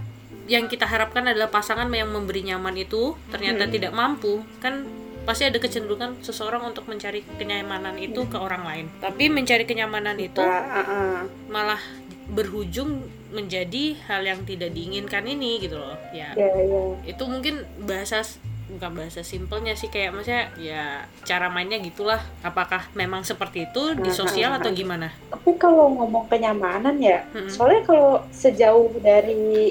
yang 0.47 0.71
kita 0.71 0.87
harapkan 0.87 1.27
adalah 1.27 1.51
pasangan 1.51 1.91
yang 1.91 2.07
memberi 2.09 2.47
nyaman 2.47 2.79
itu 2.79 3.19
ternyata 3.29 3.67
Hmm. 3.67 3.73
tidak 3.73 3.93
mampu 3.93 4.41
kan 4.57 4.87
pasti 5.23 5.43
ada 5.43 5.59
kecenderungan 5.59 6.23
seseorang 6.23 6.63
untuk 6.63 6.87
mencari 6.87 7.27
kenyamanan 7.35 7.99
itu 7.99 8.23
ke 8.25 8.39
orang 8.39 8.63
lain 8.63 8.87
tapi 8.97 9.27
mencari 9.27 9.67
kenyamanan 9.67 10.15
itu 10.17 10.39
Nah, 10.39 10.63
uh, 10.63 10.79
uh. 10.81 11.17
malah 11.51 11.83
berujung 12.27 13.07
menjadi 13.31 13.95
hal 14.11 14.27
yang 14.27 14.43
tidak 14.43 14.75
diinginkan 14.75 15.23
ini 15.27 15.63
gitu 15.63 15.79
loh. 15.79 15.95
Ya. 16.11 16.35
Ya 16.35 16.51
ya. 16.51 16.83
Itu 17.07 17.31
mungkin 17.31 17.63
bahasa 17.87 18.23
bukan 18.67 18.99
bahasa 18.99 19.23
simpelnya 19.23 19.79
sih 19.79 19.87
kayak 19.87 20.11
maksudnya 20.11 20.51
ya 20.59 21.07
cara 21.23 21.47
mainnya 21.47 21.79
gitulah. 21.79 22.19
Apakah 22.43 22.91
memang 22.99 23.23
seperti 23.23 23.71
itu 23.71 23.95
di 23.95 24.11
sosial 24.11 24.59
atau 24.59 24.75
gimana? 24.75 25.15
Tapi 25.31 25.55
kalau 25.55 25.95
ngomong 25.95 26.27
kenyamanan 26.27 26.99
ya 26.99 27.23
Mm-mm. 27.31 27.51
soalnya 27.51 27.87
kalau 27.87 28.27
sejauh 28.35 28.91
dari 28.99 29.71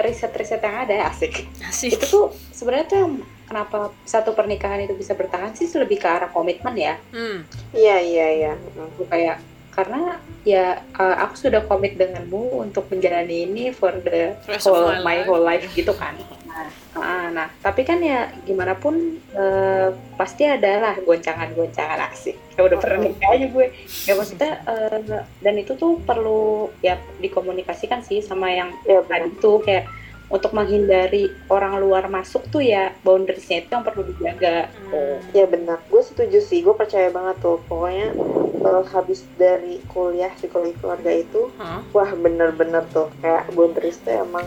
riset-riset 0.00 0.64
yang 0.64 0.88
ada 0.88 1.12
asik. 1.12 1.44
Asik. 1.68 2.00
Itu 2.00 2.04
tuh 2.08 2.24
sebenarnya 2.56 2.86
tuh 2.88 2.96
yang 2.96 3.12
kenapa 3.44 3.92
satu 4.06 4.32
pernikahan 4.32 4.86
itu 4.86 4.96
bisa 4.96 5.12
bertahan 5.12 5.52
sih 5.52 5.68
lebih 5.76 6.00
ke 6.00 6.08
arah 6.08 6.30
komitmen 6.32 6.72
ya. 6.78 6.96
Hmm. 7.12 7.44
Iya 7.76 7.96
iya 8.00 8.26
iya. 8.40 8.52
Aku 8.94 9.04
kayak 9.10 9.42
karena 9.80 10.20
ya 10.44 10.84
uh, 11.00 11.16
aku 11.24 11.48
sudah 11.48 11.64
komit 11.64 11.96
denganmu 11.96 12.68
untuk 12.68 12.84
menjalani 12.92 13.48
ini 13.48 13.64
for 13.72 13.96
the 14.04 14.36
Rest 14.44 14.68
of 14.68 14.76
whole 14.76 14.92
my 14.92 15.00
my 15.00 15.16
life. 15.16 15.24
whole 15.24 15.44
life 15.44 15.66
gitu 15.72 15.96
kan. 15.96 16.12
Nah, 16.44 16.68
ah, 17.00 17.26
nah 17.32 17.48
tapi 17.64 17.88
kan 17.88 18.02
ya 18.04 18.28
gimana 18.44 18.76
pun 18.76 19.16
eh, 19.32 19.88
pasti 20.18 20.44
ada 20.44 20.82
lah 20.82 20.94
goncangan-goncangan 21.00 22.12
asik. 22.12 22.36
Ya 22.58 22.60
udah 22.66 22.76
pernah 22.76 23.08
nikah 23.08 23.30
aja 23.32 23.46
gue. 23.48 23.66
Ya 24.04 24.12
maksudnya 24.18 24.60
eh, 24.68 25.24
dan 25.40 25.54
itu 25.56 25.72
tuh 25.80 25.96
perlu 26.04 26.68
ya 26.84 27.00
dikomunikasikan 27.24 28.04
sih 28.04 28.20
sama 28.20 28.52
yang 28.52 28.74
Iya 28.84 29.06
tadi 29.08 29.30
tuh 29.40 29.62
kayak 29.64 29.88
untuk 30.30 30.54
menghindari 30.54 31.26
orang 31.50 31.82
luar 31.82 32.06
masuk 32.06 32.46
tuh 32.48 32.62
ya 32.62 32.94
boundariesnya 33.02 33.66
itu 33.66 33.70
yang 33.70 33.82
perlu 33.82 34.02
dijaga 34.06 34.70
Hmm. 34.90 35.22
Ya 35.30 35.46
benar. 35.46 35.78
Gue 35.86 36.02
setuju 36.02 36.42
sih. 36.42 36.66
Gue 36.66 36.74
percaya 36.74 37.10
banget 37.10 37.38
tuh. 37.38 37.62
Pokoknya 37.66 38.10
eh, 38.58 38.82
habis 38.90 39.22
dari 39.34 39.78
kuliah 39.86 40.30
psikologi 40.34 40.74
keluarga 40.78 41.14
itu, 41.14 41.46
Hah? 41.54 41.86
wah 41.90 42.10
bener-bener 42.10 42.82
tuh 42.90 43.06
kayak 43.22 43.54
boundaries 43.54 44.02
tuh 44.02 44.18
emang 44.18 44.46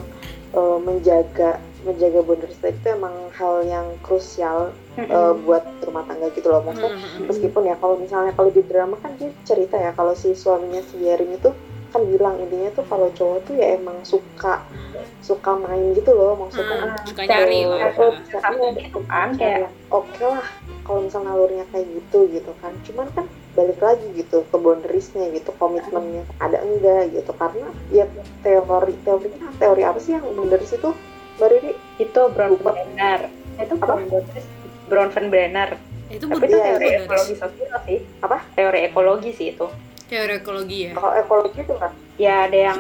eh, 0.52 0.78
menjaga 0.84 1.64
menjaga 1.84 2.20
boundaries 2.22 2.60
itu 2.60 2.88
emang 2.88 3.12
hal 3.36 3.64
yang 3.64 3.88
krusial 4.00 4.76
eh, 5.00 5.34
buat 5.44 5.64
rumah 5.84 6.04
tangga 6.04 6.28
gitu 6.32 6.48
loh. 6.48 6.60
Maksudnya 6.64 6.92
Hmm. 6.92 7.24
meskipun 7.28 7.64
ya 7.64 7.76
kalau 7.80 7.96
misalnya 7.96 8.32
kalau 8.36 8.52
di 8.52 8.64
drama 8.64 8.96
kan 9.00 9.16
dia 9.16 9.32
cerita 9.44 9.76
ya 9.76 9.92
kalau 9.92 10.12
si 10.12 10.36
suaminya 10.36 10.84
si 10.84 11.00
Yerin 11.00 11.34
itu 11.34 11.56
kan 11.94 12.02
bilang 12.10 12.36
intinya 12.42 12.70
tuh 12.74 12.86
kalau 12.90 13.08
cowok 13.14 13.40
tuh 13.46 13.54
ya 13.54 13.78
emang 13.78 14.02
suka 14.02 14.66
suka 15.22 15.52
main 15.62 15.94
gitu 15.94 16.12
loh 16.12 16.36
maksudnya 16.36 16.90
Hmm, 16.90 17.06
suka 17.06 17.24
cari 17.30 17.64
nyari 17.64 17.70
lah 17.70 17.94
sama 18.42 18.66
gitu 18.76 19.00
kan 19.06 19.30
kayak 19.38 19.70
oke 19.94 20.26
lah 20.26 20.44
kalau 20.84 21.00
misalnya 21.08 21.32
alurnya 21.32 21.66
kayak 21.72 21.88
gitu 21.88 22.28
gitu 22.30 22.52
kan. 22.60 22.76
Cuman 22.84 23.08
kan 23.16 23.26
balik 23.56 23.80
lagi 23.80 24.08
gitu 24.18 24.44
ke 24.50 24.56
boundariesnya 24.58 25.32
gitu 25.32 25.56
komitmennya 25.56 26.28
ada 26.44 26.60
enggak 26.60 27.16
gitu. 27.16 27.32
Karena 27.32 27.68
ya 27.90 28.06
teori 28.44 28.94
teorinya 29.08 29.48
teori 29.58 29.82
apa 29.88 30.00
sih 30.04 30.20
yang 30.20 30.26
boundaries 30.36 30.76
itu 30.76 30.92
baru 31.40 31.56
ini 31.64 31.72
itu 32.04 32.22
Brown 32.36 32.60
Brenner. 32.60 33.32
Itu 33.58 33.76
Apa? 33.80 33.96
Brown 34.92 35.10
Van 35.16 35.28
Brenner. 35.32 35.70
Itu 36.12 36.30
tapi 36.30 36.46
itu 36.52 36.58
teori 36.60 36.84
bener 36.84 37.02
ekologi 37.08 37.36
sosial 37.40 37.78
sih. 37.88 38.00
Apa? 38.20 38.38
teori 38.54 38.80
ekologi 38.92 39.32
sih 39.34 39.48
itu 39.56 39.68
teori 40.06 40.34
ekologi 40.38 40.78
ya? 40.88 40.92
Kalau 40.96 41.14
ekologi 41.16 41.60
itu 41.62 41.74
kan 41.76 41.92
ya 42.16 42.48
ada 42.48 42.58
yang 42.72 42.80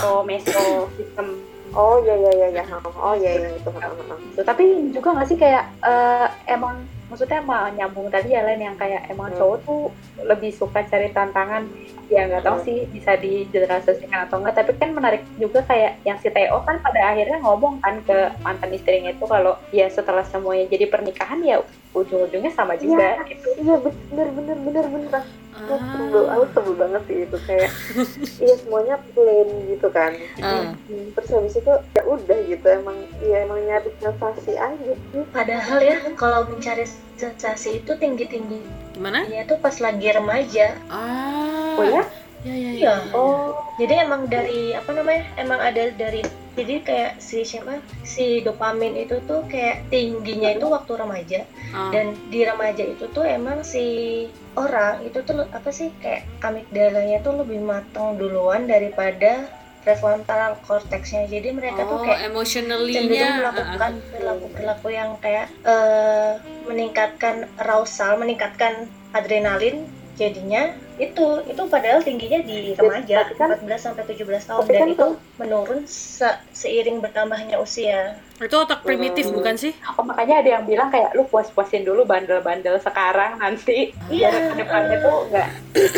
pro 0.00 0.22
meso 0.22 0.88
sistem. 0.96 1.38
Oh 1.76 2.00
ya 2.00 2.16
ya 2.16 2.32
ya 2.32 2.48
ya 2.58 2.64
oh 2.96 3.12
ya 3.12 3.30
ya 3.36 3.48
itu. 3.52 3.68
Gitu. 3.68 4.40
tapi 4.40 4.64
juga 4.88 5.12
nggak 5.12 5.28
sih 5.28 5.36
kayak 5.36 5.68
eh, 5.84 6.26
emang 6.48 6.80
maksudnya 7.08 7.44
emang 7.44 7.76
nyambung 7.76 8.08
tadi 8.08 8.32
ya 8.32 8.40
lain 8.40 8.72
yang 8.72 8.76
kayak 8.76 9.04
emang 9.08 9.32
Hmm. 9.32 9.38
cowok 9.38 9.58
tuh 9.64 9.80
lebih 10.24 10.52
suka 10.52 10.80
cari 10.84 11.12
tantangan. 11.12 11.68
Ya 12.08 12.24
nggak 12.24 12.40
tahu 12.40 12.56
Hmm. 12.56 12.64
sih 12.64 12.78
bisa 12.88 13.20
dijelaskan 13.20 14.08
atau 14.08 14.40
enggak 14.40 14.64
tapi 14.64 14.72
kan 14.80 14.96
menarik 14.96 15.20
juga 15.36 15.60
kayak 15.68 16.00
yang 16.08 16.16
si 16.24 16.32
Theo 16.32 16.64
kan 16.64 16.80
pada 16.80 17.12
akhirnya 17.12 17.36
ngomong 17.44 17.84
kan 17.84 18.00
ke 18.00 18.32
mantan 18.40 18.72
istrinya 18.72 19.12
itu 19.12 19.28
kalau 19.28 19.52
ya 19.68 19.92
setelah 19.92 20.24
semuanya 20.24 20.72
jadi 20.72 20.88
pernikahan 20.88 21.44
ya 21.44 21.60
ujung-ujungnya 21.92 22.48
sama 22.52 22.80
juga 22.80 23.16
gitu. 23.28 23.48
iya 23.60 23.76
bener 23.76 24.28
bener 24.32 24.56
bener 24.56 24.84
bener 24.88 25.22
aku 25.58 25.74
sebel 25.74 26.24
ah. 26.24 26.34
aku 26.38 26.44
sebel 26.54 26.74
banget 26.78 27.02
sih 27.10 27.18
itu 27.26 27.36
kayak 27.44 27.70
iya 28.44 28.54
semuanya 28.62 28.94
plain 29.12 29.48
gitu 29.66 29.88
kan 29.90 30.12
Ah. 30.38 30.70
terus 30.86 31.28
habis 31.34 31.54
itu 31.58 31.72
ya 31.94 32.02
udah 32.06 32.38
gitu 32.46 32.66
emang 32.68 32.98
ya 33.20 33.36
emang 33.42 33.58
nyari 33.66 33.90
sensasi 33.98 34.54
aja 34.54 34.92
Padahal 35.34 35.78
ya 35.82 35.96
kalau 36.14 36.46
mencari 36.46 36.86
sensasi 37.18 37.82
itu 37.82 37.92
tinggi-tinggi 37.98 38.62
gimana 38.94 39.26
ya 39.26 39.46
tuh 39.46 39.58
pas 39.58 39.74
lagi 39.78 40.10
remaja. 40.10 40.74
ah 40.90 41.74
oh 41.78 41.86
ya 41.86 42.02
ya 42.42 42.54
ya 42.54 42.70
ya, 42.70 42.72
Iya. 42.78 42.94
oh 43.12 43.58
Jadi 43.78 43.94
emang 43.94 44.26
dari 44.26 44.74
apa 44.74 44.90
namanya? 44.90 45.22
Emang 45.38 45.62
ada 45.62 45.94
dari 45.94 46.18
jadi 46.58 46.82
kayak 46.82 47.12
si 47.22 47.46
siapa 47.46 47.78
si 48.02 48.42
dopamin 48.42 48.98
itu 48.98 49.22
tuh 49.22 49.46
kayak 49.46 49.86
tingginya 49.86 50.50
itu 50.50 50.66
waktu 50.66 50.98
remaja 50.98 51.40
Ah. 51.70 51.94
dan 51.94 52.18
di 52.26 52.42
remaja 52.42 52.82
itu 52.82 53.06
tuh 53.12 53.22
emang 53.22 53.62
si 53.62 54.26
orang 54.58 54.98
itu 55.06 55.22
tuh 55.22 55.46
apa 55.46 55.70
sih 55.70 55.94
kayak 56.02 56.26
amigdalanya 56.42 57.22
tuh 57.22 57.38
lebih 57.38 57.62
matang 57.62 58.18
duluan 58.18 58.66
daripada 58.66 59.46
prefrontal 59.86 60.58
cortexnya 60.66 61.30
jadi 61.30 61.54
mereka 61.54 61.86
tuh 61.86 62.00
oh 62.00 62.02
kayak 62.02 62.26
emotionally-nya 62.26 62.98
cenderung 62.98 63.22
ah, 63.22 63.38
melakukan 63.38 63.92
perilaku-perilaku 64.10 64.88
yang 64.90 65.10
kayak 65.22 65.46
eh, 65.62 66.32
meningkatkan 66.66 67.46
arousal, 67.56 68.18
meningkatkan 68.18 68.90
adrenalin 69.14 69.86
jadinya 70.18 70.62
itu 70.96 71.22
itu 71.46 71.62
padahal 71.64 72.02
tingginya 72.02 72.42
di 72.42 72.74
remaja 72.74 73.30
kan- 73.32 73.54
14 73.56 73.78
sampai 73.80 74.02
17 74.04 74.18
tahun 74.44 74.62
dan 74.66 74.74
kan 74.76 74.88
itu 74.90 75.06
menurun 75.36 75.80
se- 75.84 76.26
seiring 76.50 76.98
bertambahnya 76.98 77.56
usia. 77.56 78.18
itu 78.36 78.52
otak 78.52 78.82
primitif 78.82 79.26
Hmm. 79.26 79.34
bukan 79.34 79.54
sih 79.54 79.72
oh, 79.88 80.02
makanya 80.02 80.34
ada 80.38 80.50
yang 80.52 80.64
bilang 80.64 80.88
kayak 80.88 81.10
lu 81.12 81.22
puas-puasin 81.24 81.82
dulu 81.82 82.02
bandel-bandel 82.02 82.78
sekarang 82.78 83.34
nanti 83.36 83.94
Iya. 84.08 84.28
biar 84.28 84.42
ke 84.44 84.54
depannya 84.58 84.96
tuh 84.98 85.16
enggak 85.24 85.48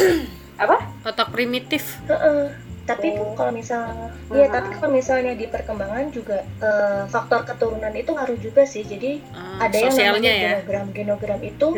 apa 0.62 0.76
otak 1.02 1.28
primitif 1.30 1.96
Heeh. 2.06 2.69
Tapi 2.90 3.08
Oh. 3.14 3.32
kalau 3.32 3.52
misalnya, 3.52 4.10
iya 4.28 4.46
Hmm. 4.46 4.54
tapi 4.56 4.68
kalau 4.74 4.90
misalnya 4.90 5.32
di 5.32 5.46
perkembangan 5.46 6.10
juga 6.10 6.42
eh, 6.58 7.02
faktor 7.06 7.46
keturunan 7.46 7.94
itu 7.94 8.10
ngaruh 8.10 8.34
juga 8.36 8.62
sih. 8.64 8.82
Jadi 8.82 9.22
Ah, 9.30 9.64
ada 9.64 9.76
yang 9.76 9.94
namanya 9.94 10.32
ya 10.32 10.50
genogram. 10.58 10.86
Genogram 10.90 11.40
itu 11.40 11.68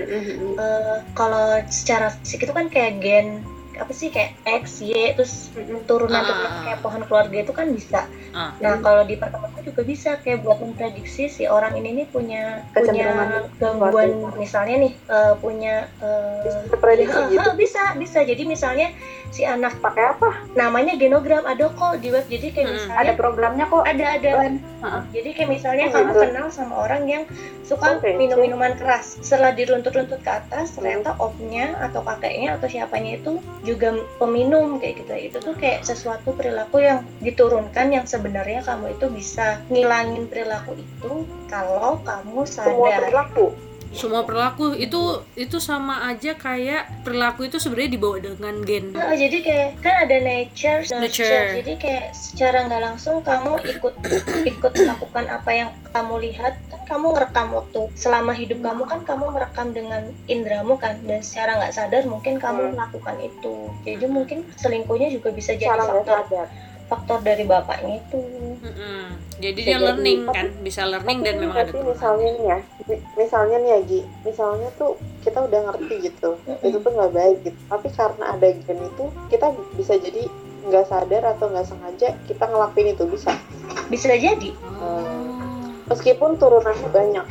eh, 0.57 0.97
kalau 1.13 1.45
secara 1.69 2.09
fisik 2.19 2.45
itu 2.45 2.53
kan 2.53 2.67
kayak 2.67 2.99
gen 2.99 3.45
apa 3.73 3.89
sih 3.91 4.09
kayak 4.09 4.37
X, 4.45 4.85
Y, 4.85 5.17
terus 5.17 5.49
turunan 5.87 6.21
Ah. 6.21 6.29
turunan 6.29 6.53
kayak 6.63 6.79
pohon 6.81 7.03
keluarga 7.03 7.37
itu 7.41 7.53
kan 7.53 7.67
bisa. 7.69 8.05
Ah. 8.31 8.53
Nah 8.59 8.79
kalau 8.79 9.03
di 9.03 9.17
perkembangan 9.17 9.65
juga 9.65 9.83
bisa 9.83 10.11
kayak 10.19 10.41
buat 10.41 10.61
memprediksi 10.61 11.27
si 11.27 11.49
orang 11.49 11.73
ini 11.75 11.91
nih 11.95 12.07
punya 12.07 12.63
punya 12.71 13.09
gangguan 13.57 14.13
misalnya 14.37 14.77
nih 14.79 14.93
eh, 14.93 15.35
punya 15.37 15.89
eh, 15.99 16.45
bisa 17.01 17.17
eh, 17.17 17.33
gitu 17.33 17.51
bisa 17.63 17.83
bisa 17.97 18.19
jadi 18.23 18.43
misalnya 18.45 18.93
si 19.33 19.43
anak 19.43 19.81
pakai 19.81 20.13
apa? 20.13 20.29
Namanya 20.53 20.95
genogram 20.95 21.49
ada 21.49 21.73
kok 21.73 21.99
di 21.99 22.13
web. 22.13 22.29
Jadi 22.29 22.53
kayak 22.53 22.69
Mm-mm. 22.69 22.77
misalnya 22.79 23.01
ada 23.01 23.13
programnya 23.17 23.65
kok. 23.67 23.83
Ada 23.83 24.05
ada. 24.21 24.31
Lain. 24.45 24.57
jadi 25.15 25.31
kayak 25.33 25.51
misalnya 25.51 25.85
Oh, 25.89 25.93
kamu 25.95 26.11
gitu. 26.11 26.21
kenal 26.27 26.47
sama 26.51 26.75
orang 26.83 27.03
yang 27.07 27.23
suka 27.63 27.97
Oke. 27.97 28.19
minum 28.19 28.37
minuman 28.37 28.75
keras 28.75 29.15
setelah 29.23 29.55
diruntut-runtut 29.55 30.19
ke 30.21 30.31
atas 30.31 30.75
ternyata 30.75 31.15
omnya 31.23 31.79
atau 31.79 32.03
kakeknya 32.03 32.59
atau 32.59 32.67
siapanya 32.67 33.17
itu 33.17 33.39
juga 33.63 33.95
peminum 34.19 34.83
kayak 34.83 35.07
gitu. 35.07 35.13
Itu 35.31 35.39
tuh 35.41 35.55
kayak 35.55 35.87
sesuatu 35.87 36.35
perilaku 36.35 36.83
yang 36.83 37.07
diturunkan 37.23 37.95
yang 37.95 38.05
sebenarnya 38.05 38.67
kamu 38.67 38.99
itu 38.99 39.07
bisa 39.09 39.63
ngilangin 39.71 40.27
perilaku 40.27 40.75
itu 40.77 41.13
kalau 41.47 42.03
kamu 42.03 42.43
semua 42.45 42.91
sadar. 42.91 42.99
perilaku 43.07 43.47
semua 43.93 44.23
perilaku 44.23 44.73
itu 44.73 45.01
itu 45.35 45.57
sama 45.57 46.09
aja 46.09 46.33
kayak 46.33 47.05
perilaku 47.05 47.45
itu 47.45 47.57
sebenarnya 47.57 47.93
dibawa 47.93 48.17
dengan 48.19 48.55
gen 48.61 48.93
Nah, 48.93 49.13
jadi 49.13 49.39
kayak 49.39 49.69
kan 49.79 49.95
ada 50.03 50.17
nature, 50.19 50.81
nurture. 50.83 51.01
Nature. 51.23 51.49
Jadi 51.59 51.73
kayak 51.77 52.07
secara 52.13 52.59
nggak 52.65 52.83
langsung 52.83 53.21
kamu 53.21 53.53
ikut 53.69 53.95
ikut 54.45 54.73
melakukan 54.75 55.25
apa 55.29 55.51
yang 55.51 55.69
kamu 55.89 56.15
lihat. 56.23 56.57
Kan 56.67 56.81
kamu 56.89 57.07
merekam 57.13 57.49
waktu 57.53 57.81
selama 57.95 58.33
hidup 58.33 58.59
kamu 58.61 58.83
kan 58.85 59.01
kamu 59.03 59.25
merekam 59.31 59.69
dengan 59.71 60.03
indramu 60.27 60.75
kan 60.75 60.97
dan 61.03 61.21
secara 61.21 61.57
nggak 61.57 61.73
sadar 61.73 62.03
mungkin 62.05 62.37
kamu 62.37 62.61
Hmm. 62.63 62.73
melakukan 62.75 63.17
itu. 63.21 63.55
Jadi 63.83 64.05
mungkin 64.07 64.39
selingkuhnya 64.57 65.09
juga 65.11 65.29
bisa 65.31 65.53
jadi 65.53 65.69
faktor 65.73 66.05
sadar 66.05 66.47
faktor 66.93 67.19
dari 67.21 67.43
bapaknya 67.43 67.99
itu. 67.99 68.21
Mm-mm. 68.63 69.05
jadi 69.39 69.59
dia 69.59 69.75
jadi. 69.75 69.83
learning 69.83 70.19
Tapi- 70.23 70.37
kan 70.37 70.47
bisa 70.61 70.83
learning 70.85 71.19
dan 71.21 71.35
memang 71.37 71.57
ada 71.57 71.65
tapi 71.65 71.73
turunan 71.75 71.91
misalnya 71.91 72.29
nih 72.31 72.45
ya 72.45 72.59
mi- 72.85 73.03
misalnya 73.17 73.57
nih 73.59 73.71
ya 73.71 73.81
Gi 73.83 74.01
misalnya 74.23 74.69
tuh 74.73 74.93
kita 75.21 75.39
udah 75.41 75.61
ngerti 75.67 75.95
gitu 76.05 76.31
Mm-mm. 76.39 76.63
itu 76.63 76.77
tuh 76.77 76.91
nggak 76.93 77.13
baik 77.13 77.37
gitu 77.43 77.59
tapi 77.67 77.89
karena 77.91 78.25
ada 78.29 78.47
gen 78.55 78.79
itu 78.79 79.05
kita 79.27 79.47
bisa 79.75 79.95
jadi 79.97 80.23
nggak 80.63 80.87
sadar 80.87 81.23
atau 81.29 81.47
nggak 81.49 81.67
sengaja 81.67 82.09
kita 82.23 82.45
ngelakuin 82.45 82.93
itu 82.93 83.05
bisa 83.09 83.33
Bisa 83.89 84.15
jadi. 84.15 84.51
oh. 84.79 85.75
meskipun 85.85 86.37
turunannya 86.37 86.89
banyak 86.89 87.27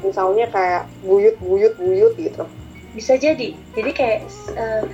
misalnya 0.00 0.46
kayak 0.48 0.84
buyut 1.00 1.34
buyut 1.40 1.72
buyut 1.74 2.12
gitu 2.14 2.44
bisa 2.92 3.16
jadi 3.16 3.56
jadi 3.72 3.90
kayak 3.90 4.20
eh, 4.52 4.84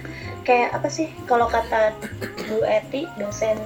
kayak 0.41 0.71
apa 0.73 0.87
sih 0.87 1.11
kalau 1.27 1.45
kata 1.47 1.93
Bu 2.47 2.63
Eti 2.63 3.05
dosen 3.17 3.59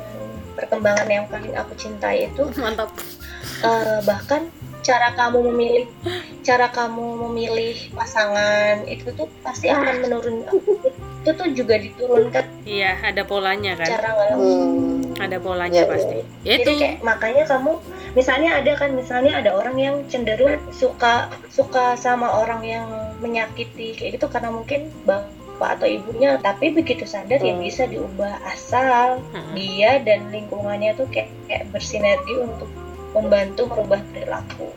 perkembangan 0.54 1.08
yang 1.10 1.24
paling 1.28 1.54
aku 1.54 1.72
cintai 1.76 2.30
itu 2.30 2.42
mantap. 2.58 2.90
eh, 3.62 3.98
bahkan 4.06 4.48
cara 4.84 5.16
kamu 5.16 5.48
memilih 5.50 5.84
cara 6.44 6.68
kamu 6.68 7.24
memilih 7.28 7.88
pasangan 7.96 8.84
itu 8.84 9.08
tuh 9.16 9.26
pasti 9.40 9.72
akan 9.72 10.04
menurun. 10.04 10.44
Itu 11.24 11.30
tuh 11.32 11.48
juga 11.56 11.80
diturunkan 11.80 12.44
iya 12.68 13.00
ada 13.00 13.24
polanya 13.24 13.80
kan? 13.80 13.88
cara 13.88 14.12
hmm. 14.36 15.16
ada 15.16 15.40
polanya 15.40 15.88
Iya, 15.88 15.88
pasti. 15.88 16.16
ya. 16.20 16.24
Jadi 16.44 16.60
itu. 16.60 16.70
Kayak 16.84 16.96
makanya 17.00 17.44
kamu 17.48 17.72
misalnya 18.12 18.50
ada 18.60 18.72
kan 18.76 18.90
misalnya 18.92 19.32
ada 19.40 19.50
orang 19.56 19.76
yang 19.80 19.96
cenderung 20.12 20.60
suka 20.68 21.32
suka 21.48 21.96
sama 21.96 22.28
orang 22.44 22.60
yang 22.60 22.86
menyakiti 23.24 23.96
kayak 23.96 24.20
gitu 24.20 24.26
karena 24.28 24.52
mungkin 24.52 24.92
bapak 25.54 25.78
atau 25.78 25.86
ibunya 25.86 26.34
tapi 26.42 26.74
begitu 26.74 27.06
sadar 27.06 27.38
ya 27.38 27.54
Hmm. 27.54 27.62
bisa 27.62 27.86
diubah 27.86 28.42
asal 28.50 29.22
Mm-mm. 29.30 29.54
dia 29.54 30.02
dan 30.02 30.26
lingkungannya 30.34 30.98
tuh 30.98 31.06
kayak, 31.14 31.30
kayak 31.46 31.70
bersinergi 31.70 32.34
untuk 32.42 32.66
membantu 33.14 33.70
merubah 33.70 34.02
perilaku. 34.10 34.74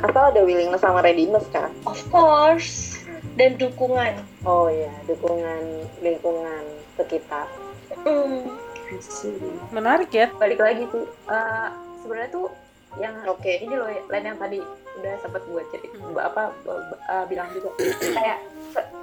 Asal 0.00 0.32
ada 0.32 0.40
willingness 0.40 0.80
sama 0.80 1.04
readiness 1.04 1.44
kan? 1.52 1.68
Of 1.84 2.00
course. 2.08 2.96
Dan 3.36 3.60
dukungan. 3.60 4.16
Oh 4.48 4.72
iya 4.72 4.88
dukungan 5.04 5.84
lingkungan 6.00 6.64
sekitar. 6.96 7.44
Hmm. 8.00 8.48
menarik 9.68 10.08
ya. 10.08 10.32
Balik 10.40 10.64
lagi 10.64 10.88
sih 10.88 11.04
eh, 11.04 11.68
sebenarnya 12.00 12.30
tuh 12.32 12.48
yang 12.96 13.12
oke. 13.28 13.44
ini 13.44 13.74
loh 13.76 13.92
lain 14.08 14.24
yang 14.24 14.38
tadi 14.40 14.58
udah 14.96 15.12
sempat 15.20 15.42
buat 15.46 15.66
cerita 15.68 15.94
Hmm. 15.96 16.16
apa 16.16 16.52
eh, 17.06 17.24
bilang 17.28 17.48
juga. 17.52 17.68
Kayak 18.16 18.38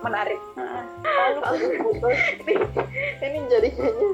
menarik. 0.01 0.39
Heeh. 0.57 0.83
ini 3.23 3.23
ini 3.23 3.39
jaringannya 3.50 4.07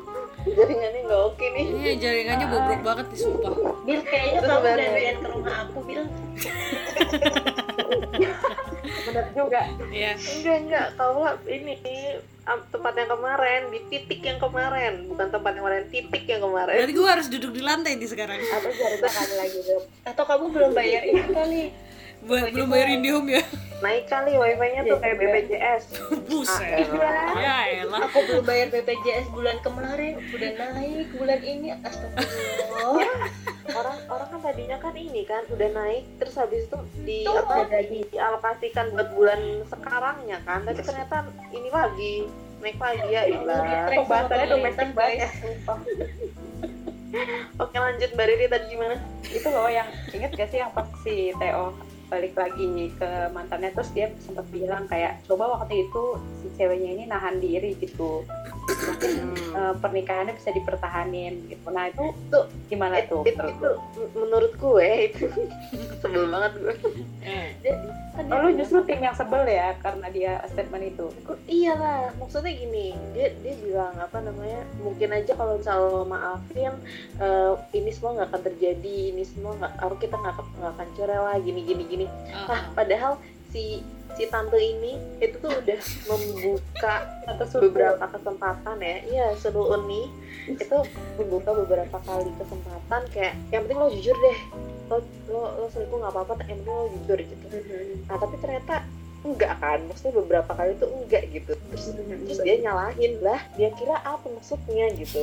jaringannya 0.47 1.01
nggak 1.07 1.21
oke 1.25 1.45
nih. 1.51 1.65
Iya 1.75 1.93
jaringannya 1.99 2.45
bobrok 2.47 2.81
banget 2.83 3.05
nih 3.11 3.19
sumpah. 3.19 3.53
Bil 3.83 4.01
kayaknya 4.03 4.39
kamu 4.43 4.63
dandan 4.63 5.17
ke 5.19 5.27
rumah 5.27 5.55
aku 5.65 5.79
Bil 5.83 6.03
bener 9.07 9.25
juga. 9.33 9.61
Iya. 9.93 10.11
Enggak 10.17 10.57
enggak. 10.65 10.87
Kalau 10.97 11.25
ini 11.45 11.73
tempat 12.49 12.93
yang 12.97 13.09
kemarin 13.13 13.61
di 13.69 13.79
titik 13.93 14.21
yang 14.25 14.39
kemarin. 14.41 15.05
Bukan 15.05 15.27
tempat 15.29 15.51
yang 15.53 15.63
kemarin 15.65 15.85
titik 15.93 16.23
yang 16.25 16.41
kemarin. 16.41 16.75
Berarti 16.81 16.95
gue 16.97 17.07
harus 17.07 17.27
duduk 17.29 17.51
di 17.53 17.61
lantai 17.61 17.95
nih 17.97 18.09
sekarang. 18.09 18.41
Atau 18.41 18.71
jaringan 18.73 19.11
kali 19.13 19.33
lagi 19.37 19.57
bro? 19.65 19.79
Atau 20.05 20.23
kamu 20.25 20.45
belum 20.49 20.71
bayar 20.73 21.01
ini 21.05 21.23
kali? 21.29 21.63
Buat 22.19 22.51
belum 22.51 22.67
bayar 22.67 22.87
Indihome 22.91 23.39
ya? 23.39 23.43
Naik 23.79 24.11
kali 24.11 24.35
wifi-nya 24.35 24.83
tuh 24.83 24.99
kayak 24.99 25.15
BPJS 25.23 25.83
buset. 26.27 26.83
Ah, 26.99 27.31
ya 27.39 27.79
elah. 27.79 28.11
Aku 28.11 28.19
belum 28.27 28.43
bayar 28.43 28.67
BPJS 28.75 29.31
bulan 29.31 29.55
kemarin 29.63 30.19
udah 30.19 30.51
naik 30.51 31.07
bulan 31.15 31.39
ini 31.39 31.71
astagfirullah 31.79 33.07
orang 33.75 33.97
orang 34.09 34.27
kan 34.31 34.39
tadinya 34.41 34.77
kan 34.81 34.93
ini 34.95 35.21
kan 35.25 35.43
udah 35.49 35.69
naik 35.73 36.03
terus 36.17 36.35
habis 36.37 36.65
itu 36.65 36.77
di 37.05 37.19
Tuh. 37.25 37.37
apa 37.41 37.67
di, 37.85 38.05
dialokasikan 38.09 38.93
buat 38.93 39.09
bulan 39.13 39.41
sekarangnya 39.67 40.37
kan 40.43 40.65
tapi 40.65 40.81
ternyata 40.81 41.27
ini 41.53 41.69
lagi 41.69 42.13
naik 42.59 42.77
lagi 42.79 43.07
ya 43.07 43.23
ilah 43.27 43.63
Di-track 43.63 43.87
sama 43.87 43.99
pembahasannya 44.03 44.47
domestik 44.51 44.89
banget 44.91 45.31
sumpah. 45.39 45.79
oke 47.63 47.73
lanjut 47.73 48.09
mbak 48.13 48.25
Riri 48.29 48.45
tadi 48.45 48.65
gimana? 48.69 48.95
Itu 49.25 49.47
loh 49.49 49.65
yang 49.71 49.89
inget 50.13 50.31
gak 50.37 50.49
sih 50.53 50.61
yang 50.61 50.69
pas 50.75 50.85
si 51.01 51.33
Theo 51.41 51.73
balik 52.09 52.33
lagi 52.33 52.65
ke 52.91 53.09
mantannya 53.29 53.69
terus 53.69 53.89
dia 53.89 54.09
sempat 54.19 54.45
bilang 54.49 54.83
kayak 54.85 55.21
coba 55.23 55.55
waktu 55.55 55.85
itu 55.85 56.03
si 56.35 56.47
ceweknya 56.55 56.89
ini 56.91 57.03
nahan 57.05 57.37
diri 57.37 57.77
gitu. 57.77 58.25
Mungkin 58.69 59.15
eh, 59.51 59.73
pernikahannya 59.77 60.33
bisa 60.33 60.49
dipertahanin 60.51 61.45
gitu. 61.47 61.67
Nah 61.69 61.87
itu 61.87 62.05
Tuh, 62.27 62.45
gimana 62.65 63.01
tuh 63.03 63.21
itu, 63.23 63.31
menurut 63.31 63.53
itu 63.53 63.69
m- 63.95 64.11
menurut 64.15 64.53
gue 64.55 64.89
itu 65.07 65.25
sebel 66.01 66.25
banget 66.27 66.51
gue. 66.57 66.75
Eh, 67.23 67.47
Kan 68.09 68.25
Oh, 68.27 68.43
lu 68.43 68.51
justru 68.53 68.83
tim 68.83 68.99
yang 68.99 69.15
sebel 69.15 69.47
ya 69.47 69.79
karena 69.79 70.11
dia 70.11 70.43
statement 70.45 70.91
itu? 70.91 71.07
"Kok 71.23 71.39
iyalah 71.47 72.11
maksudnya 72.13 72.51
gini 72.51 72.91
dia 73.09 73.31
dia 73.37 73.55
bilang 73.57 73.95
apa 73.95 74.19
namanya 74.19 74.59
mungkin 74.77 75.15
aja 75.15 75.31
kalau 75.33 75.55
misal 75.55 75.77
lo 75.87 76.03
maafin 76.03 76.73
eh, 77.15 77.53
ini 77.71 77.89
semua 77.89 78.19
nggak 78.19 78.29
akan 78.29 78.41
terjadi 78.43 78.97
ini 79.09 79.23
semua 79.23 79.55
nggak 79.55 79.71
aku 79.79 79.95
kita 79.99 80.15
nggak 80.15 80.35
akan- 80.35 80.51
nggak 80.51 80.73
akan 80.73 80.87
cerai 80.93 81.15
lah 81.17 81.35
gini 81.37 81.61
gini 81.63 81.83
gini 81.85 81.98
ah, 82.07 82.47
Nah, 82.47 82.61
padahal 82.77 83.17
si 83.49 83.81
si 84.19 84.27
tante 84.27 84.59
ini 84.59 84.99
itu 85.23 85.39
tuh 85.39 85.47
udah 85.47 85.79
membuka 86.11 87.07
atau 87.23 87.45
suruh 87.47 87.71
beberapa 87.71 88.03
kesempatan 88.03 88.75
ya. 88.83 88.97
Iya, 89.07 89.25
seru 89.39 89.71
nih 89.87 90.07
itu 90.49 90.77
membuka 91.15 91.55
beberapa 91.55 91.97
kali 92.03 92.31
kesempatan 92.35 93.01
kayak 93.15 93.33
yang 93.55 93.63
penting 93.63 93.79
lo 93.79 93.87
jujur 93.95 94.15
deh. 94.19 94.39
Lo 94.91 94.97
lo, 95.31 95.41
lo 95.61 95.65
selingkuh 95.71 95.97
nggak 96.03 96.13
apa-apa, 96.13 96.33
yang 96.51 96.59
penting 96.61 96.75
lo 96.75 96.87
jujur 96.99 97.17
gitu. 97.23 97.45
Nah, 98.11 98.17
tapi 98.19 98.35
ternyata 98.43 98.75
enggak 99.25 99.53
kan. 99.59 99.79
Maksudnya 99.87 100.13
beberapa 100.23 100.51
kali 100.53 100.71
itu 100.75 100.85
enggak 100.87 101.23
gitu. 101.31 101.51
Terus 101.55 101.85
terus 101.97 102.39
dia 102.43 102.55
nyalahin 102.63 103.13
lah. 103.19 103.41
Dia 103.59 103.69
kira 103.75 103.97
apa 104.03 104.25
maksudnya 104.29 104.91
gitu. 104.95 105.19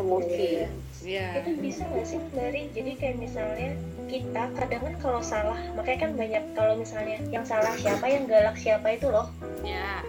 Emosi. 0.00 0.66
iya 1.04 1.44
itu 1.44 1.60
bisa 1.60 1.84
nggak 1.84 2.06
sih 2.08 2.16
dari 2.32 2.64
jadi 2.72 2.96
kayak 2.96 3.16
misalnya 3.20 3.76
kita 4.08 4.42
kadang 4.56 4.82
kan 4.88 4.94
kalau 5.04 5.20
salah 5.20 5.60
makanya 5.76 6.08
kan 6.08 6.12
banyak 6.16 6.44
kalau 6.56 6.74
misalnya 6.80 7.20
yang 7.28 7.44
salah 7.44 7.76
siapa 7.76 8.08
yang 8.08 8.24
galak 8.24 8.56
siapa 8.56 8.96
itu 8.96 9.12
loh 9.12 9.28
ya 9.60 10.00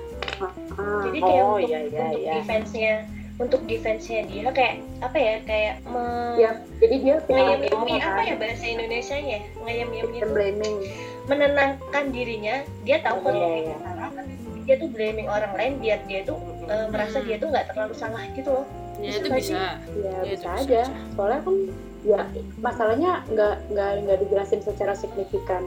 jadi 1.04 1.20
kayak 1.20 1.44
oh, 1.44 1.60
untuk, 1.60 1.68
iya, 1.68 1.80
iya, 1.84 2.00
untuk 2.08 2.22
iya. 2.24 2.34
defense-nya 2.40 2.94
untuk 3.36 3.62
defense-nya 3.68 4.22
dia 4.32 4.48
kayak 4.56 4.76
apa 5.04 5.18
ya 5.20 5.36
kayak 5.44 5.76
me 5.84 6.06
ya 6.40 6.52
jadi 6.80 6.96
dia 7.04 7.16
ngayam-yami 7.28 7.94
apa 8.00 8.22
ya 8.24 8.36
bahasa 8.40 8.66
Indonesia 8.66 9.18
nya 9.20 9.40
ngayam-yami 9.60 10.16
itu 10.16 10.28
blaming 10.32 10.78
menenangkan 11.26 12.06
dirinya 12.10 12.56
dia 12.82 12.98
tahu 13.00 13.18
kalau 13.22 13.38
Iya, 13.38 13.50
dia 13.50 13.64
iya. 13.64 13.78
salah 13.80 14.10
kan 14.12 14.26
dia 14.62 14.76
tuh 14.76 14.90
blaming 14.90 15.28
orang 15.28 15.54
lain 15.54 15.74
biar 15.78 16.00
dia 16.06 16.22
tuh 16.24 16.38
eh, 16.66 16.88
merasa 16.88 17.18
Hmm. 17.18 17.26
dia 17.26 17.36
tuh 17.38 17.48
nggak 17.50 17.66
terlalu 17.68 17.94
salah 17.94 18.24
gitu 18.32 18.50
loh 18.52 18.66
ya 18.98 19.12
itu 19.12 19.28
Bisa 19.28 19.36
bisa 19.36 19.52
ya 19.52 19.72
Ya, 19.96 20.14
itu 20.24 20.32
bisa 20.32 20.36
bisa 20.36 20.50
aja 20.56 20.82
aja. 20.82 20.84
soalnya 21.14 21.40
kan 21.42 21.56
ya 22.02 22.20
masalahnya 22.60 23.12
nggak 23.28 23.56
nggak 23.68 23.90
nggak 24.00 24.18
dijelasin 24.22 24.62
secara 24.62 24.94
signifikan 24.94 25.64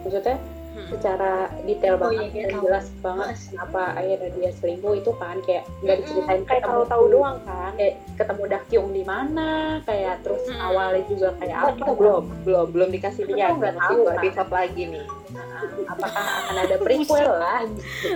maksudnya 0.00 0.36
Hmm. 0.74 0.90
secara 0.90 1.32
detail 1.62 1.94
Oh, 1.94 2.00
banget 2.02 2.18
iya, 2.20 2.28
dia 2.28 2.42
dan 2.42 2.50
tahu. 2.50 2.64
jelas 2.66 2.86
banget 2.98 3.28
Mas. 3.30 3.42
kenapa 3.46 3.82
akhirnya 3.94 4.30
dia 4.34 4.50
selingkuh 4.52 4.94
itu 4.96 5.10
kan 5.14 5.36
kayak 5.40 5.62
nggak 5.80 5.96
diceritain 6.02 6.42
Kayak 6.44 6.62
tahu-tahu 6.66 7.04
doang 7.08 7.38
kan. 7.40 7.72
kayak 7.74 7.94
ketemu 8.14 8.42
Dakyung 8.50 8.88
di 8.90 9.02
mana 9.02 9.48
kayak 9.82 10.14
terus 10.20 10.42
Hmm. 10.44 10.58
awalnya 10.60 11.02
juga 11.06 11.28
kayak 11.38 11.56
Oh, 11.56 11.70
apa 11.70 11.86
belum, 11.94 12.24
belum, 12.42 12.66
belum 12.70 12.88
dikasih 12.90 13.22
lihat. 13.24 13.54
nggak 13.54 13.74
tahu, 13.78 13.94
dua 14.02 14.12
kan. 14.12 14.46
lagi 14.50 14.82
nih. 14.84 15.06
Apakah 15.84 16.10
akan 16.40 16.56
ada 16.60 16.76
prequel 16.76 17.28
lah 17.28 17.60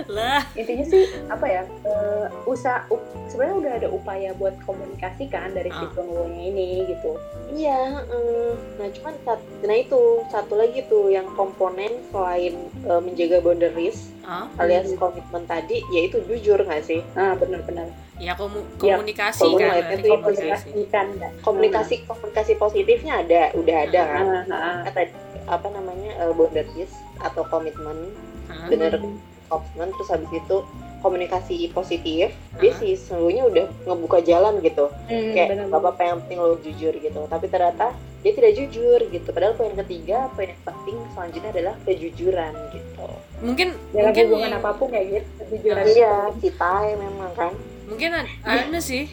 lah 0.07 0.41
intinya 0.53 0.85
sih 0.85 1.03
apa 1.27 1.45
ya 1.45 1.61
eh, 1.83 2.25
usaha 2.45 2.83
up- 2.87 3.03
sebenarnya 3.27 3.55
udah 3.57 3.73
ada 3.75 3.87
upaya 3.89 4.29
buat 4.33 4.55
komunikasi 4.63 5.27
kan 5.27 5.51
dari 5.51 5.69
si 5.69 5.77
Ah. 5.79 5.91
Chungwoo-nya 5.91 6.41
ini 6.45 6.67
gitu 6.87 7.11
Iya, 7.49 8.05
heeh. 8.05 8.51
nah 8.77 8.87
cuman 8.89 9.13
sat- 9.19 9.49
nah 9.61 9.73
itu 9.73 10.01
satu 10.27 10.53
lagi 10.53 10.85
tuh 10.85 11.09
yang 11.09 11.25
komponen 11.33 11.97
selain 12.09 12.53
eh, 12.81 13.01
menjaga 13.01 13.39
boundaries 13.39 14.13
ah 14.21 14.45
alias 14.55 14.93
komitmen 14.93 15.43
tadi, 15.43 15.81
yaitu 15.89 16.21
jujur 16.23 16.59
nggak 16.59 16.83
sih? 16.83 17.01
nah 17.11 17.33
benar-benar 17.33 17.89
ya 18.19 18.35
komu- 18.35 18.67
Ya, 18.77 18.93
komunikasi 18.93 19.41
komunikasi 19.41 19.57
kan 19.57 19.63
ya, 19.65 19.81
komunikasi. 19.81 20.09
komunikasikan 20.11 21.07
kan. 21.15 21.31
Komunikasi 21.41 21.95
komunikasi 22.03 22.51
positifnya 22.55 23.13
ada, 23.17 23.41
udah 23.53 23.77
ada 23.81 24.01
kan? 24.05 24.23
Nah, 24.23 24.43
nah, 24.45 24.75
Kata 24.83 25.01
apa 25.49 25.67
namanya 25.69 26.11
eh, 26.19 26.31
boundaries 26.31 26.91
atau 27.17 27.41
komitmen, 27.43 28.11
Hah? 28.45 28.67
bener 28.67 28.99
komitmen 29.47 29.89
terus 29.91 30.09
habis 30.09 30.29
itu 30.29 30.57
komunikasi 30.99 31.71
positif, 31.71 32.27
dia 32.53 32.69
Ah. 32.69 32.77
sih 32.77 32.91
sesungguhnya 32.93 33.43
udah 33.45 33.65
ngebuka 33.83 34.19
jalan 34.21 34.59
gitu. 34.59 34.91
Hmm, 35.07 35.31
kayak 35.31 35.47
benar. 35.49 35.65
gak 35.69 35.79
apa-apa 35.79 36.01
yang 36.05 36.17
penting 36.21 36.37
lo 36.37 36.59
jujur 36.59 36.91
gitu. 36.93 37.21
Tapi 37.25 37.45
ternyata 37.47 37.95
dia 38.19 38.31
tidak 38.35 38.51
jujur 38.53 38.99
gitu. 39.01 39.27
Padahal 39.27 39.55
poin 39.55 39.71
ketiga 39.77 40.27
poin 40.29 40.51
yang 40.51 40.59
penting 40.61 40.99
selanjutnya 41.09 41.49
adalah 41.51 41.75
kejujuran 41.81 42.51
gitu. 42.69 43.07
Mungkin 43.39 43.67
dalam 43.89 44.05
mungkin 44.05 44.23
hubungan 44.27 44.49
yang- 44.49 44.59
apa 44.59 44.69
pun 44.75 44.87
kayak 44.89 45.05
gitu 45.09 45.29
kejujuran 45.41 45.83
iya 45.87 46.13
kita 46.35 46.71
memang 46.93 47.31
kan 47.33 47.51
mungkin 47.89 48.13
ad- 48.13 48.29
ada 48.69 48.79
sih. 48.79 49.09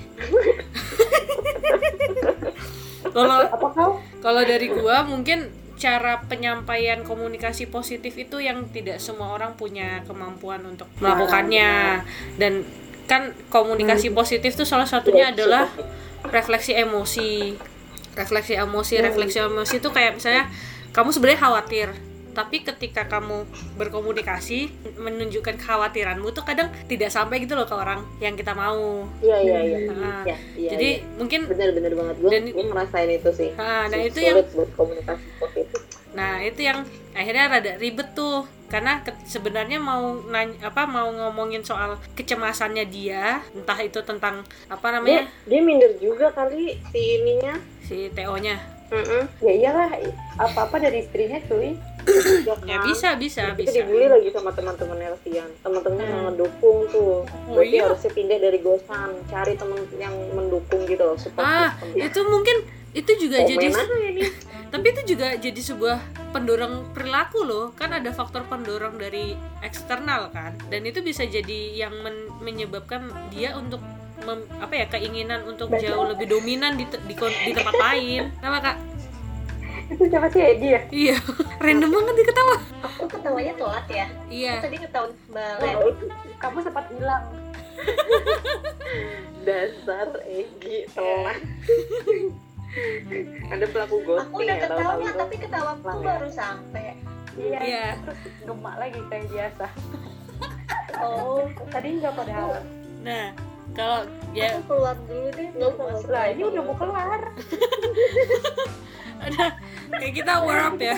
Kalau 3.11 3.49
kalau 4.21 4.43
dari 4.45 4.69
gua 4.69 5.03
mungkin 5.09 5.49
cara 5.77 6.25
penyampaian 6.25 7.05
komunikasi 7.05 7.69
positif 7.69 8.17
itu 8.17 8.41
yang 8.41 8.69
tidak 8.73 8.97
semua 9.01 9.37
orang 9.37 9.57
punya 9.57 10.05
kemampuan 10.05 10.61
untuk 10.65 10.89
melakukannya. 11.01 12.05
Dan 12.37 12.65
kan 13.09 13.33
komunikasi 13.49 14.12
positif 14.12 14.53
tuh 14.57 14.69
salah 14.69 14.89
satunya 14.89 15.33
adalah 15.33 15.69
refleksi 16.29 16.77
emosi. 16.77 17.57
Refleksi 18.17 18.57
emosi 18.57 18.95
refleksi 19.01 19.39
emosi 19.45 19.75
itu 19.77 19.89
kayak 19.93 20.17
misalnya 20.17 20.49
kamu 20.97 21.12
sebenarnya 21.12 21.41
khawatir 21.41 21.89
tapi 22.37 22.61
ketika 22.61 23.09
kamu 23.09 23.49
berkomunikasi 23.81 24.68
menunjukkan 25.01 25.57
kekhawatiranmu 25.57 26.29
tuh 26.31 26.44
kadang 26.44 26.68
tidak 26.85 27.09
sampai 27.09 27.40
gitu 27.40 27.57
loh 27.57 27.64
ke 27.64 27.72
orang 27.72 28.05
yang 28.20 28.37
kita 28.37 28.53
mau 28.53 29.09
iya 29.25 29.40
iya 29.40 29.59
iya 29.64 29.79
Nah, 29.87 30.22
Iya, 30.27 30.37
iya, 30.55 30.70
jadi 30.77 30.88
iya. 31.01 31.16
mungkin 31.16 31.40
bener-bener 31.49 31.92
banget 31.96 32.16
gue 32.20 32.31
Dan- 32.31 32.53
gue 32.53 32.64
ngerasain 32.68 33.11
itu 33.11 33.31
sih 33.33 33.51
nah, 33.57 33.88
nah 33.88 33.96
Sulit 33.96 34.12
itu 34.12 34.20
yang 34.20 34.37
buat 34.53 34.70
komunikasi 34.77 35.25
itu 35.57 35.79
Nah, 36.16 36.40
itu 36.40 36.64
yang 36.64 36.81
akhirnya 37.12 37.44
rada 37.44 37.72
ribet 37.77 38.16
tuh. 38.16 38.49
Karena 38.72 39.05
ke- 39.05 39.12
sebenarnya 39.29 39.77
mau 39.77 40.16
nanya 40.25 40.72
apa 40.72 40.88
mau 40.88 41.12
ngomongin 41.12 41.61
soal 41.61 42.01
kecemasannya 42.16 42.88
dia, 42.88 43.44
entah 43.53 43.77
itu 43.79 44.01
tentang 44.01 44.40
apa 44.66 44.87
dia 44.88 44.94
namanya? 44.96 45.22
dia 45.44 45.61
minder 45.61 45.92
juga 46.01 46.33
kali 46.33 46.81
si 46.88 47.20
ininya 47.20 47.61
si 47.85 48.09
TO-nya. 48.16 48.57
Mm-mm. 48.87 49.22
ya 49.40 49.53
iyalah 49.53 49.88
apa 50.38 50.59
apa 50.66 50.77
dari 50.79 51.03
istrinya 51.03 51.40
cuy 51.44 51.75
Ya 52.62 52.79
bisa, 52.87 53.18
bisa, 53.18 53.51
Itu 53.59 53.66
bisa. 53.66 53.83
dibully 53.83 54.07
lagi 54.07 54.31
sama 54.31 54.55
teman-temannya 54.55 55.11
Alfian 55.11 55.51
teman-temannya 55.59 56.07
yang 56.07 56.22
ngedukung 56.31 56.87
tuh 56.87 57.27
Oh, 57.27 57.51
berarti 57.51 57.75
iya? 57.75 57.83
harusnya 57.83 58.11
pindah 58.14 58.38
dari 58.38 58.59
gosan 58.62 59.11
cari 59.27 59.59
teman 59.59 59.81
yang 59.99 60.14
mendukung 60.31 60.87
gitu 60.87 61.03
loh 61.03 61.18
Ah, 61.35 61.75
itu 61.99 62.20
mungkin 62.22 62.62
itu 62.94 63.11
juga 63.18 63.42
Komen 63.42 63.51
jadi 63.51 63.66
ini 64.07 64.22
tapi 64.72 64.87
itu 64.88 65.03
juga 65.14 65.35
jadi 65.35 65.61
sebuah 65.62 65.99
pendorong 66.35 66.92
perilaku 66.92 67.46
loh. 67.46 67.72
Kan 67.72 67.94
ada 67.94 68.11
faktor 68.11 68.44
pendorong 68.44 68.99
dari 68.99 69.33
eksternal 69.62 70.29
kan. 70.31 70.53
Dan 70.68 70.85
itu 70.85 71.01
bisa 71.01 71.25
jadi 71.25 71.87
yang 71.87 71.94
men- 72.03 72.29
menyebabkan 72.42 73.09
dia 73.31 73.55
untuk 73.55 73.81
mem- 74.18 74.48
apa 74.57 74.74
ya 74.74 74.87
keinginan 74.87 75.44
untuk 75.44 75.68
Baca. 75.68 75.79
jauh 75.79 76.07
lebih 76.07 76.26
dominan 76.31 76.74
di, 76.74 76.85
di, 76.87 77.14
di 77.14 77.52
tempat 77.52 77.74
lain. 77.74 78.33
Kenapa 78.35 78.61
kak? 78.62 78.76
itu 79.87 80.02
siapa 80.05 80.26
sih 80.26 80.42
Edi 80.42 80.68
ya 80.68 80.81
Iya, 80.90 81.16
random 81.62 81.90
banget 81.92 82.14
dia 82.16 82.26
ketawa. 82.26 82.57
Aku 82.83 83.05
ketawanya 83.07 83.55
telat 83.55 83.87
ya. 83.88 84.07
Iya. 84.26 84.55
Tadi 84.59 84.76
ketahuan 84.79 85.12
Mbak 85.29 85.52
Len. 85.61 85.76
kamu 86.37 86.59
sempat 86.61 86.85
hilang 86.90 87.24
dasar 89.42 90.09
Egi 90.22 90.90
telat 90.90 91.38
ada 93.52 93.64
pelaku 93.64 93.96
Aku 93.96 94.07
ghosting 94.11 94.37
udah 94.42 94.46
ya 94.50 94.61
ketawa 94.61 94.92
itu 94.98 95.12
tapi 95.14 95.37
ketawaku 95.38 95.87
ya? 95.87 96.02
baru 96.02 96.29
sampai. 96.29 96.88
iya 97.37 97.59
Iya. 97.61 97.87
terus 98.02 98.18
gemak 98.42 98.74
lagi 98.76 99.00
kayak 99.07 99.26
biasa 99.29 99.66
Oh, 100.98 101.44
tadi 101.68 101.88
nggak 101.94 102.11
padahal 102.11 102.64
Nah, 102.98 103.31
kalau 103.74 104.07
ya 104.31 104.55
aku 104.55 104.61
keluar 104.70 104.96
dulu 105.09 105.29
deh. 105.33 105.48
Nggak 105.57 105.70
usah, 105.74 106.09
lah 106.12 106.24
ini 106.31 106.42
udah 106.44 106.62
mau 106.62 106.76
kelar. 106.76 107.22
Ada 109.16 109.44
kayak 109.96 110.12
kita 110.12 110.33
warm 110.44 110.76
up 110.76 110.79
ya. 110.79 110.96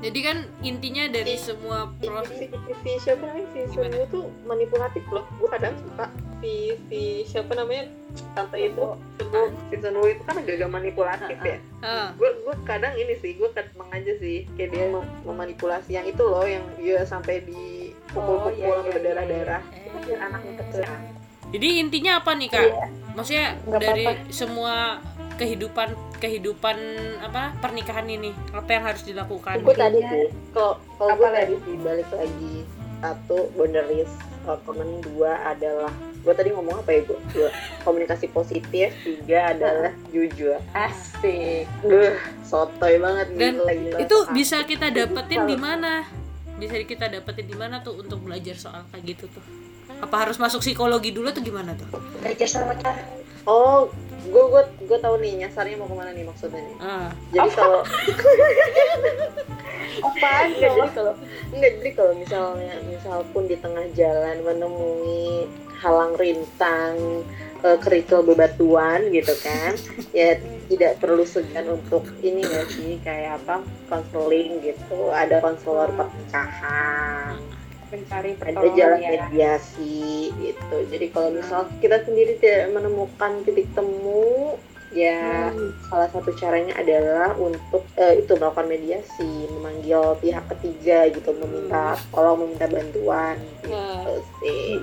Jadi 0.00 0.20
kan 0.24 0.48
intinya 0.64 1.12
dari 1.12 1.36
semua 1.36 1.92
pro 2.00 2.24
si, 2.24 2.48
si, 2.48 2.72
si 2.80 2.90
siapa 3.04 3.20
namanya? 3.20 3.48
Si 3.52 3.60
Sunwoo 3.68 4.08
tuh 4.08 4.24
manipulatif 4.48 5.04
loh. 5.12 5.28
Gue 5.36 5.48
kadang 5.52 5.76
suka 5.76 6.08
si 6.40 6.72
si 6.88 7.00
siapa 7.28 7.52
namanya? 7.52 7.92
Tante 8.32 8.56
itu 8.56 8.96
Sunwoo 9.20 9.52
si 9.68 9.76
Sunwoo 9.76 10.08
itu 10.08 10.22
kan 10.24 10.40
agak-agak 10.40 10.70
manipulatif 10.72 11.36
ya. 11.44 11.60
Ah, 11.84 12.16
gue 12.16 12.32
gue 12.32 12.54
kadang 12.64 12.96
ini 12.96 13.12
sih 13.20 13.36
gue 13.36 13.52
kadang 13.52 13.92
aja 13.92 14.12
sih 14.16 14.48
kayak 14.56 14.72
dia 14.72 14.84
mem- 14.88 15.12
memanipulasi 15.28 15.92
yang 15.92 16.08
itu 16.08 16.24
loh 16.24 16.48
yang 16.48 16.64
dia 16.80 17.04
sampai 17.04 17.44
di 17.44 17.92
pukul-pukul 18.16 18.56
Oh, 18.56 18.80
iya, 18.80 18.80
iya, 18.80 18.90
berdarah-darah 18.96 19.62
eh. 19.68 19.84
itu 19.84 19.98
biar 20.08 20.20
anaknya 20.32 20.52
kecil 20.64 20.88
Jadi 21.50 21.68
intinya 21.78 22.22
apa 22.22 22.30
nih 22.34 22.48
kak? 22.48 22.62
Iya. 22.62 22.86
Maksudnya 23.10 23.46
Nggak 23.66 23.80
dari 23.82 24.04
apa-apa. 24.06 24.32
semua 24.32 24.74
kehidupan 25.34 25.88
kehidupan 26.20 26.76
apa 27.24 27.56
pernikahan 27.58 28.04
ini 28.04 28.30
apa 28.52 28.70
yang 28.70 28.84
harus 28.84 29.02
dilakukan? 29.02 29.64
gue 29.64 29.72
tadi 29.72 29.98
sih 29.98 30.24
kalau 30.52 30.76
kalau 31.00 31.16
gue 31.16 31.26
Apa 31.26 31.36
tadi 31.40 31.54
sih 31.64 31.74
balik 31.80 32.10
lagi 32.12 32.54
satu 33.00 33.38
boundaries 33.56 34.12
komen 34.44 35.00
dua 35.00 35.40
adalah 35.46 35.88
gue 36.20 36.34
tadi 36.36 36.52
ngomong 36.52 36.84
apa 36.84 36.92
ya 36.92 37.00
gue 37.08 37.18
dua 37.32 37.48
komunikasi 37.80 38.28
positif 38.28 38.92
tiga 39.00 39.56
adalah 39.56 39.92
jujur 40.12 40.60
asik 40.76 41.64
Duh, 41.80 42.12
sotoy 42.44 43.00
banget 43.00 43.26
Dan 43.32 43.64
gila, 43.64 43.72
gila. 43.72 43.98
Itu 44.04 44.16
bisa 44.36 44.60
kita 44.68 44.92
dapetin 44.92 45.48
di 45.48 45.56
mana? 45.56 46.04
Bisa 46.60 46.76
kita 46.84 47.08
dapetin 47.08 47.48
di 47.48 47.56
mana 47.56 47.80
tuh 47.80 47.96
untuk 47.96 48.20
belajar 48.20 48.60
soal 48.60 48.84
kayak 48.92 49.16
gitu 49.16 49.24
tuh? 49.32 49.44
Apa 50.00 50.16
harus 50.26 50.36
masuk 50.40 50.64
psikologi 50.64 51.12
dulu 51.12 51.28
tuh 51.30 51.44
gimana 51.44 51.76
tuh? 51.76 51.88
Belajar 52.20 52.48
sama 52.48 52.74
cara. 52.80 53.00
oh 53.48 53.88
gue 54.20 54.44
gue 54.52 54.62
gue 54.84 54.98
tahu 55.00 55.16
nih 55.16 55.44
nyasarnya 55.44 55.80
mau 55.80 55.88
ke 55.88 55.96
mana 55.96 56.12
nih 56.12 56.28
maksudnya 56.28 56.60
nih? 56.60 56.76
Ah, 56.76 57.08
jadi 57.32 57.48
kalau 57.56 57.80
apaan? 60.04 60.48
Enggak 60.60 60.70
jadi 60.70 60.88
kalau 60.94 61.14
enggak 61.50 61.72
jadi 61.80 61.90
kalau 61.96 62.12
misalnya 62.14 62.74
misal 62.86 63.18
pun 63.32 63.44
di 63.48 63.56
tengah 63.58 63.86
jalan 63.96 64.36
menemui 64.46 65.48
halang 65.80 66.14
rintang 66.14 67.24
eh, 67.64 67.78
kerikil 67.80 68.22
bebatuan 68.22 69.08
gitu 69.10 69.32
kan 69.40 69.74
ya 70.14 70.36
tidak 70.70 71.00
perlu 71.02 71.24
segan 71.26 71.66
untuk 71.66 72.06
ini 72.22 72.44
nggak 72.44 72.68
sih 72.70 73.00
kayak 73.02 73.42
apa 73.42 73.64
konseling 73.90 74.62
gitu. 74.62 75.10
Ada 75.10 75.42
konselor 75.42 75.90
pernikahan 75.96 77.40
mencari 77.90 78.30
ada 78.32 78.38
pertolongan 78.38 78.76
jalan 78.78 78.98
ya 78.98 79.10
mediasi 79.10 79.98
gitu. 80.38 80.76
Jadi 80.90 81.06
kalau 81.10 81.28
misal 81.34 81.60
kita 81.82 82.02
sendiri 82.06 82.38
tidak 82.38 82.70
menemukan 82.72 83.42
titik 83.44 83.66
temu 83.74 84.56
ya 84.90 85.54
Hmm. 85.54 85.70
salah 85.86 86.10
satu 86.10 86.34
caranya 86.34 86.74
adalah 86.74 87.30
untuk 87.38 87.86
eh, 87.94 88.18
itu 88.26 88.34
melakukan 88.34 88.66
mediasi 88.66 89.46
memanggil 89.46 90.18
pihak 90.18 90.42
ketiga 90.50 91.06
gitu 91.14 91.30
meminta 91.38 91.94
tolong 92.10 92.42
meminta 92.42 92.66
bantuan 92.66 93.38
gitu 93.62 94.14
sih. 94.42 94.82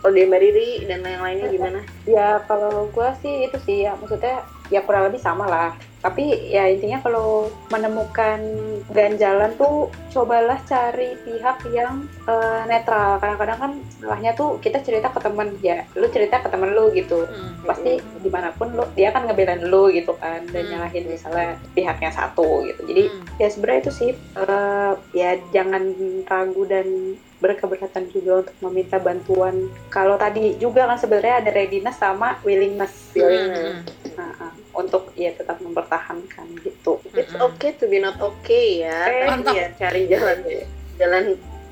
Kalau 0.00 0.12
di 0.16 0.24
Mbak 0.24 0.40
Riri 0.40 0.70
dan 0.88 1.04
lain-lainnya 1.04 1.48
gimana? 1.52 1.80
Ya 2.08 2.40
kalau 2.48 2.88
gua 2.96 3.12
sih 3.20 3.44
itu 3.44 3.56
sih 3.68 3.84
ya 3.84 3.92
maksudnya 4.00 4.40
ya 4.72 4.80
kurang 4.80 5.12
lebih 5.12 5.20
sama 5.20 5.44
lah 5.44 5.70
tapi 6.02 6.50
ya 6.50 6.66
intinya 6.66 6.98
kalau 6.98 7.46
menemukan 7.70 8.42
ganjalan 8.90 9.54
tuh 9.54 9.86
cobalah 10.10 10.58
cari 10.66 11.14
pihak 11.22 11.62
yang 11.70 12.10
eh, 12.26 12.62
netral 12.66 13.22
kadang-kadang 13.22 13.58
kan 13.62 13.72
salahnya 14.02 14.34
tuh 14.34 14.58
kita 14.58 14.82
cerita 14.82 15.14
ke 15.14 15.22
temen 15.22 15.54
ya 15.62 15.86
lu 15.94 16.10
cerita 16.10 16.42
ke 16.42 16.50
temen 16.50 16.74
lu 16.74 16.90
gitu 16.90 17.22
hmm. 17.22 17.62
pasti 17.62 18.02
di 18.18 18.30
mana 18.32 18.50
pun 18.50 18.74
lu 18.74 18.82
dia 18.98 19.14
kan 19.14 19.30
ngebelain 19.30 19.62
lu 19.62 19.94
gitu 19.94 20.18
kan 20.18 20.42
dan 20.50 20.62
Hmm. 20.62 20.70
nyalahin 20.74 21.06
misalnya 21.06 21.54
pihaknya 21.70 22.10
satu 22.10 22.66
gitu 22.66 22.82
jadi 22.86 23.02
Hmm. 23.06 23.24
ya 23.38 23.46
sebenarnya 23.46 23.80
itu 23.86 23.92
sih 23.94 24.10
eh, 24.16 24.92
ya 25.14 25.30
jangan 25.54 25.82
ragu 26.26 26.66
dan 26.66 27.14
berkeberatan 27.38 28.06
juga 28.14 28.46
untuk 28.46 28.56
meminta 28.62 28.98
bantuan 28.98 29.66
kalau 29.90 30.14
tadi 30.14 30.54
juga 30.58 30.86
kan 30.86 30.98
sebenarnya 30.98 31.46
ada 31.46 31.50
readiness 31.50 31.98
sama 31.98 32.42
willingness 32.42 33.14
Hmm. 33.14 33.86
Nah, 34.12 34.28
ah, 34.38 34.51
untuk 34.72 35.12
ya 35.14 35.30
tetap 35.30 35.58
mempertahankan 35.58 36.46
gitu 36.58 36.98
it's 37.12 37.32
okay 37.34 37.72
to 37.72 37.84
be 37.84 37.96
not 37.96 38.16
okay 38.16 38.82
ya 38.82 38.98
Eh, 39.04 39.24
tapi 39.24 39.28
mantap. 39.28 39.54
ya 39.54 39.66
cari 39.76 40.00
jalan 40.06 40.38
jalan 40.96 41.24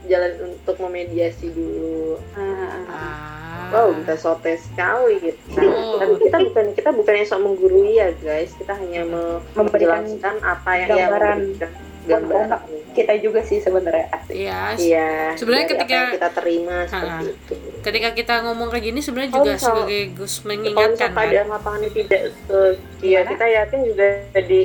jalan 0.03 0.33
untuk 0.47 0.77
memediasi 0.79 1.49
dulu 1.49 2.17
Nah, 2.33 2.69
Ah. 2.87 3.29
Wow, 3.71 3.95
kita 3.95 4.19
sote 4.19 4.59
sekali 4.59 5.23
gitu. 5.23 5.63
Oh. 5.63 5.95
Tapi 5.95 6.19
kita 6.21 6.43
bukan 6.43 6.67
kita 6.75 6.91
bukannya 6.91 7.23
sok 7.23 7.39
menggurui 7.41 7.95
ya 7.95 8.11
guys, 8.17 8.51
kita 8.53 8.75
hanya 8.75 9.07
me- 9.07 9.39
Memberikan 9.55 10.03
menjelaskan 10.03 10.37
apa 10.43 10.71
yang 10.75 10.89
gambaran. 10.91 11.07
ya, 11.07 11.39
memberikan 11.39 11.71
gambaran. 12.12 12.61
kita 12.90 13.14
juga 13.16 13.40
sih 13.40 13.59
sebenarnya 13.59 14.11
Iya. 14.29 14.75
Iya. 14.75 15.11
Sebenarnya 15.35 15.66
ketika- 15.68 16.11
kita 16.12 16.31
terima 16.35 16.77
seperti 16.85 17.27
itu. 17.31 17.55
Ketika 17.81 18.09
kita 18.12 18.35
ngomong 18.42 18.68
kayak 18.68 18.85
gini 18.85 18.99
sebenarnya 18.99 19.31
Kalau 19.31 19.38
juga 19.40 19.53
misal- 19.53 19.70
sebagai 19.73 20.01
Gus 20.12 20.35
Kalau 20.35 20.49
mengingatkan 20.51 20.90
misal 20.90 21.07
kan. 21.07 21.14
keadaan 21.16 21.49
lapangannya 21.49 21.90
tidak 21.92 22.23
se 22.27 22.59
ya 23.01 23.20
Gimana? 23.20 23.31
kita 23.31 23.46
yakin 23.49 23.79
juga 23.85 24.05
jadi 24.33 24.61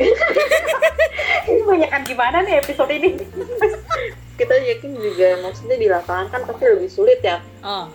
ini 1.46 1.60
banyakan 1.62 2.00
gimana 2.02 2.36
nih 2.40 2.54
episode 2.56 2.90
ini 2.90 3.08
kita 4.40 4.54
yakin 4.56 4.90
juga 4.96 5.28
maksudnya 5.42 5.76
di 5.76 5.86
lapangan 5.86 6.26
kan 6.30 6.40
pasti 6.44 6.64
lebih 6.66 6.88
sulit 6.88 7.20
ya. 7.20 7.42
Oh, 7.60 7.90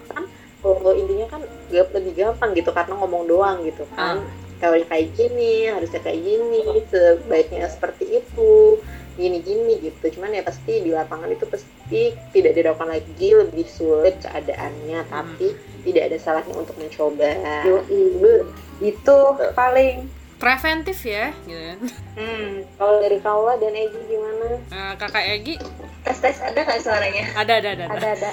Kalau 0.61 0.93
intinya 0.93 1.27
kan 1.27 1.41
lebih 1.71 2.13
gampang 2.13 2.53
gitu 2.53 2.69
karena 2.69 2.93
ngomong 2.95 3.25
doang 3.25 3.61
gitu 3.61 3.85
kan. 3.91 4.21
Kalau 4.61 4.79
kayak 4.87 5.11
gini, 5.19 5.67
harusnya 5.67 5.99
kayak 5.99 6.19
gini, 6.23 6.61
sebaiknya 6.87 7.67
seperti 7.67 8.23
itu, 8.23 8.79
gini-gini 9.15 9.79
gitu. 9.83 10.19
Cuman 10.19 10.35
ya 10.35 10.43
pasti 10.43 10.83
di 10.83 10.91
lapangan 10.91 11.31
itu 11.31 11.43
pasti 11.47 12.15
tidak 12.35 12.55
dilakukan 12.55 12.91
lagi, 12.91 13.29
lebih 13.35 13.67
sulit 13.67 14.19
keadaannya, 14.23 15.07
tapi 15.07 15.55
tidak 15.83 16.03
ada 16.11 16.17
salahnya 16.19 16.55
untuk 16.55 16.75
mencoba. 16.79 17.63
Yoi. 17.67 18.19
Be- 18.19 18.47
itu 18.83 19.17
paling 19.55 20.11
preventif 20.35 20.99
ya, 21.07 21.31
gitu 21.47 21.55
kan. 21.55 21.79
hmm, 22.19 22.51
Kalau 22.75 22.99
dari 22.99 23.19
Kaula 23.23 23.55
dan 23.55 23.71
Egi 23.71 23.99
gimana? 24.11 24.59
Nah, 24.67 24.91
kakak 24.99 25.23
Egi 25.31 25.55
Tes 26.03 26.19
tes 26.19 26.37
ada 26.43 26.59
nggak 26.59 26.79
suaranya? 26.83 27.23
ada 27.39 27.53
ada 27.63 27.69
ada. 27.71 27.85
ada. 27.87 27.95
ada 27.95 28.09
ada 28.19 28.31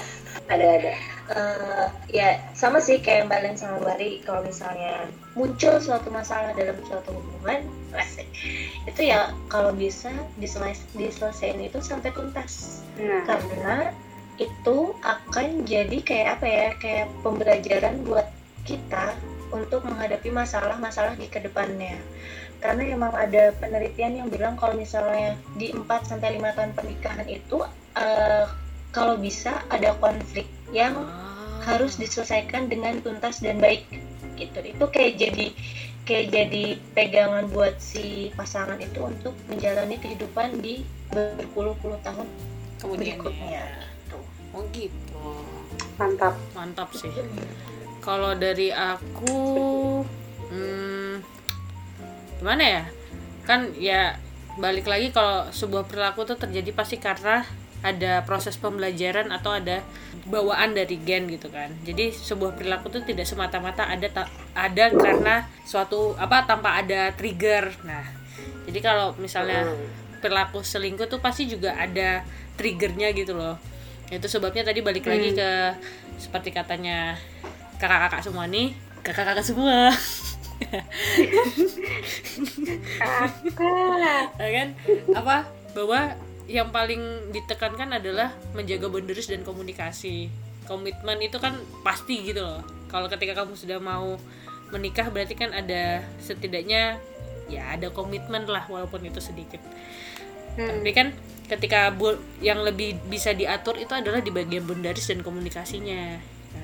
Ada 0.51 0.93
eh, 1.31 1.87
ya 2.11 2.39
sama 2.51 2.83
sih 2.83 2.99
kayak 2.99 3.25
yang 3.25 3.29
Balen 3.31 3.55
sama 3.55 3.79
Bari 3.79 4.19
kalau 4.27 4.43
misalnya 4.43 5.07
muncul 5.37 5.79
suatu 5.79 6.11
masalah 6.11 6.51
dalam 6.57 6.75
suatu 6.83 7.15
hubungan 7.15 7.63
itu 8.89 9.01
ya 9.05 9.31
kalau 9.47 9.71
bisa 9.71 10.11
diseles 10.41 10.83
diselesaikan 10.97 11.61
itu 11.61 11.79
sampai 11.79 12.11
tuntas. 12.11 12.83
Nah, 12.99 13.23
karena 13.23 13.93
itu 14.41 14.97
akan 15.05 15.63
jadi 15.69 15.97
kayak 16.01 16.27
apa 16.39 16.45
ya 16.49 16.67
kayak 16.81 17.07
pembelajaran 17.21 18.01
buat 18.03 18.27
kita 18.65 19.13
untuk 19.53 19.85
menghadapi 19.85 20.33
masalah-masalah 20.33 21.13
di 21.15 21.29
ke 21.29 21.37
depannya. 21.37 22.01
Karena 22.57 22.95
emang 22.95 23.13
ada 23.13 23.53
penelitian 23.59 24.23
yang 24.23 24.27
bilang 24.31 24.55
kalau 24.55 24.73
misalnya 24.73 25.35
di 25.59 25.69
4 25.75 25.85
sampai 26.09 26.39
5 26.39 26.55
tahun 26.57 26.71
pernikahan 26.73 27.27
itu 27.29 27.61
eh, 27.93 28.45
kalau 28.93 29.17
bisa 29.19 29.61
ada 29.69 29.93
konflik 30.01 30.47
yang 30.73 30.97
Ah. 30.97 31.77
harus 31.77 31.95
diselesaikan 31.95 32.67
dengan 32.67 32.99
tuntas 32.99 33.39
dan 33.39 33.61
baik 33.61 33.87
gitu. 34.35 34.59
Itu 34.59 34.85
kayak 34.89 35.21
jadi 35.21 35.47
kayak 36.03 36.25
jadi 36.35 36.63
pegangan 36.91 37.47
buat 37.53 37.79
si 37.79 38.33
pasangan 38.35 38.75
itu 38.81 38.99
untuk 38.99 39.31
menjalani 39.47 39.95
kehidupan 40.01 40.59
di 40.59 40.83
berpuluh-puluh 41.13 41.95
tahun 42.03 42.27
kemudian 42.83 43.21
berikutnya 43.23 43.93
oh 44.53 44.63
gitu. 44.71 45.25
Mantap. 45.97 46.37
Mantap 46.53 46.89
sih. 46.93 47.09
Kalau 48.03 48.37
dari 48.37 48.69
aku 48.69 49.35
hmm, 50.51 51.13
gimana 52.39 52.63
ya? 52.63 52.83
Kan 53.43 53.73
ya 53.75 54.17
balik 54.55 54.85
lagi 54.85 55.09
kalau 55.09 55.49
sebuah 55.49 55.89
perilaku 55.89 56.29
tuh 56.29 56.37
terjadi 56.37 56.69
pasti 56.77 57.01
karena 57.01 57.41
ada 57.83 58.23
proses 58.23 58.55
pembelajaran 58.55 59.29
atau 59.29 59.51
ada 59.53 59.83
bawaan 60.25 60.71
dari 60.71 60.95
gen 61.03 61.27
gitu 61.27 61.51
kan. 61.51 61.69
Jadi 61.83 62.15
sebuah 62.15 62.55
perilaku 62.55 62.87
tuh 62.89 63.03
tidak 63.03 63.27
semata-mata 63.27 63.85
ada 63.85 64.07
ada 64.55 64.85
karena 64.95 65.45
suatu 65.67 66.15
apa 66.15 66.47
tanpa 66.47 66.79
ada 66.79 67.11
trigger. 67.13 67.75
Nah 67.83 68.07
jadi 68.63 68.79
kalau 68.79 69.13
misalnya 69.19 69.67
perilaku 70.23 70.63
selingkuh 70.63 71.11
tuh 71.11 71.19
pasti 71.19 71.45
juga 71.45 71.75
ada 71.75 72.23
triggernya 72.55 73.11
gitu 73.11 73.35
loh. 73.35 73.59
Itu 74.07 74.31
sebabnya 74.31 74.63
tadi 74.63 74.79
balik 74.79 75.03
lagi 75.03 75.35
ke 75.35 75.75
seperti 76.15 76.55
katanya 76.55 77.19
kakak-kakak 77.77 78.23
semua 78.23 78.47
nih 78.47 78.71
kakak-kakak 79.03 79.43
semua. 79.45 79.91
Kakak. 83.03 84.25
ya 84.39 84.49
kan? 84.55 84.67
Apa? 85.11 85.37
Bahwa 85.75 86.15
yang 86.47 86.69
paling 86.75 87.31
ditekankan 87.31 87.95
adalah 87.97 88.35
menjaga 88.51 88.91
boundaries 88.91 89.31
dan 89.31 89.41
komunikasi. 89.47 90.27
Komitmen 90.67 91.19
itu 91.23 91.39
kan 91.39 91.55
pasti 91.83 92.23
gitu 92.23 92.43
loh. 92.43 92.61
Kalau 92.91 93.07
ketika 93.07 93.43
kamu 93.43 93.55
sudah 93.55 93.79
mau 93.79 94.15
menikah 94.71 95.07
berarti 95.13 95.37
kan 95.37 95.53
ada 95.53 96.01
setidaknya 96.19 96.97
ya 97.51 97.75
ada 97.75 97.91
komitmen 97.91 98.47
lah 98.47 98.65
walaupun 98.67 99.03
itu 99.03 99.19
sedikit. 99.19 99.59
Tapi 100.55 100.91
kan 100.95 101.11
ketika 101.47 101.91
bu- 101.91 102.19
yang 102.39 102.63
lebih 102.63 102.95
bisa 103.11 103.35
diatur 103.35 103.75
itu 103.75 103.91
adalah 103.91 104.23
di 104.23 104.31
bagian 104.31 104.63
boundaries 104.63 105.11
dan 105.11 105.19
komunikasinya 105.19 106.17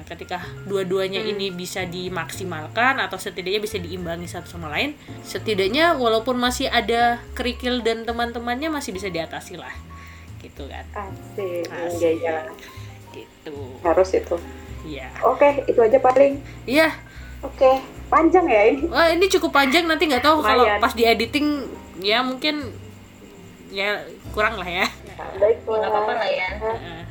ketika 0.09 0.41
dua-duanya 0.65 1.21
ini 1.21 1.53
bisa 1.53 1.85
dimaksimalkan 1.85 2.97
atau 2.97 3.21
setidaknya 3.21 3.61
bisa 3.61 3.77
diimbangi 3.77 4.25
satu 4.25 4.49
sama 4.49 4.73
lain 4.73 4.97
setidaknya 5.21 5.93
walaupun 5.93 6.33
masih 6.33 6.65
ada 6.65 7.21
kerikil 7.37 7.85
dan 7.85 8.09
teman-temannya 8.09 8.73
masih 8.73 8.89
bisa 8.89 9.13
diatasi 9.13 9.61
lah. 9.61 9.71
Gitu 10.41 10.65
kan? 10.65 10.85
Asik. 10.97 11.69
Asik. 11.69 11.99
iya 12.01 12.09
iya. 12.17 12.37
Gitu. 13.13 13.55
Harus 13.85 14.09
itu. 14.17 14.35
Iya. 14.87 15.13
Oke, 15.21 15.61
itu 15.69 15.77
aja 15.77 15.99
paling. 16.01 16.41
iya. 16.65 16.89
Oke, 17.39 17.79
panjang 18.11 18.51
ya 18.51 18.61
ini. 18.67 18.83
wah 18.91 19.07
ini 19.15 19.31
cukup 19.31 19.55
panjang 19.55 19.87
nanti 19.87 20.11
nggak 20.11 20.19
tahu 20.19 20.43
kalau 20.43 20.67
pas 20.83 20.91
di 20.91 21.07
editing 21.07 21.71
ya 22.03 22.19
mungkin 22.19 22.67
ya 23.71 24.03
kurang 24.35 24.59
lah 24.59 24.67
ya. 24.67 24.87
Baiklah 25.39 25.77
nggak 25.79 25.91
apa-apa 25.93 26.13
lah 26.19 26.29
ya. 26.29 26.49
Heeh. 26.59 27.01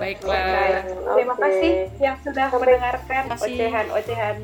Baiklah. 0.00 0.82
Terima 1.14 1.34
kasih 1.36 1.72
yang 2.00 2.16
sudah 2.24 2.46
Sampai- 2.48 2.60
mendengarkan. 2.64 3.22
ocehan-ocehan. 3.36 4.36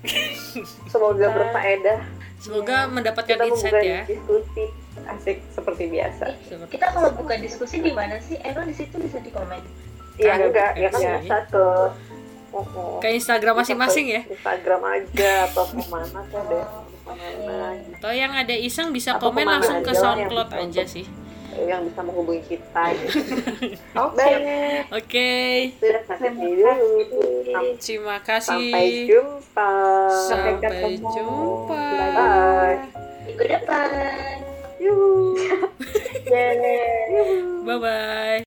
semoga 0.92 1.26
berfaedah. 1.28 2.00
Semoga 2.40 2.88
mendapatkan 2.88 3.36
kita 3.36 3.44
insight 3.52 3.84
ya. 3.84 4.00
diskusi 4.08 4.64
asik 5.04 5.44
seperti 5.52 5.84
biasa. 5.92 6.24
Seperti- 6.40 6.72
kita 6.78 6.86
kalau 6.96 7.10
buka 7.12 7.36
diskusi 7.36 7.84
di 7.84 7.92
mana 7.92 8.16
sih? 8.22 8.40
Emang 8.40 8.64
di 8.64 8.72
situ 8.72 8.96
bisa 8.96 9.20
di 9.20 9.28
komen 9.28 9.60
Iya 10.20 10.36
Kan, 10.36 10.40
enggak, 10.52 10.70
ya 10.76 10.88
kan 10.92 11.00
iya. 11.00 11.14
bisa 11.16 11.38
ke 11.48 11.64
oh, 12.52 12.64
oh. 12.76 12.96
ke 13.00 13.08
Instagram 13.16 13.54
masing-masing 13.64 14.06
ya? 14.08 14.20
Instagram 14.28 14.80
aja 14.84 15.32
atau 15.48 15.64
ke 15.64 15.80
mana 15.88 16.20
kan 16.28 16.44
deh. 16.48 16.64
Atau 17.96 18.12
yang 18.12 18.32
ada 18.36 18.52
iseng 18.52 18.92
bisa 18.92 19.16
Atau 19.16 19.32
komen 19.32 19.48
langsung 19.48 19.80
ke 19.80 19.92
SoundCloud 19.96 20.52
aja 20.52 20.84
sih 20.84 21.08
yang 21.58 21.82
bisa 21.86 22.00
menghubungi 22.00 22.42
kita 22.46 22.82
gitu. 22.94 23.18
Oke. 24.06 24.30
Oke 24.94 25.30
sudah 25.80 26.02
sampai 26.06 26.30
sini 26.34 26.62
dulu. 26.62 26.88
Sam- 27.50 27.76
terima 27.78 28.16
kasih 28.22 28.70
Sampai 28.70 28.88
jumpa. 29.10 29.72
Sampai 30.30 30.52
jumpa 30.94 31.82
Bye. 32.14 32.78
minggu 33.26 33.44
depan 33.44 33.88
Yuhu. 34.80 35.36
Yeay. 36.30 37.42
bye 37.66 37.76
bye 37.76 38.38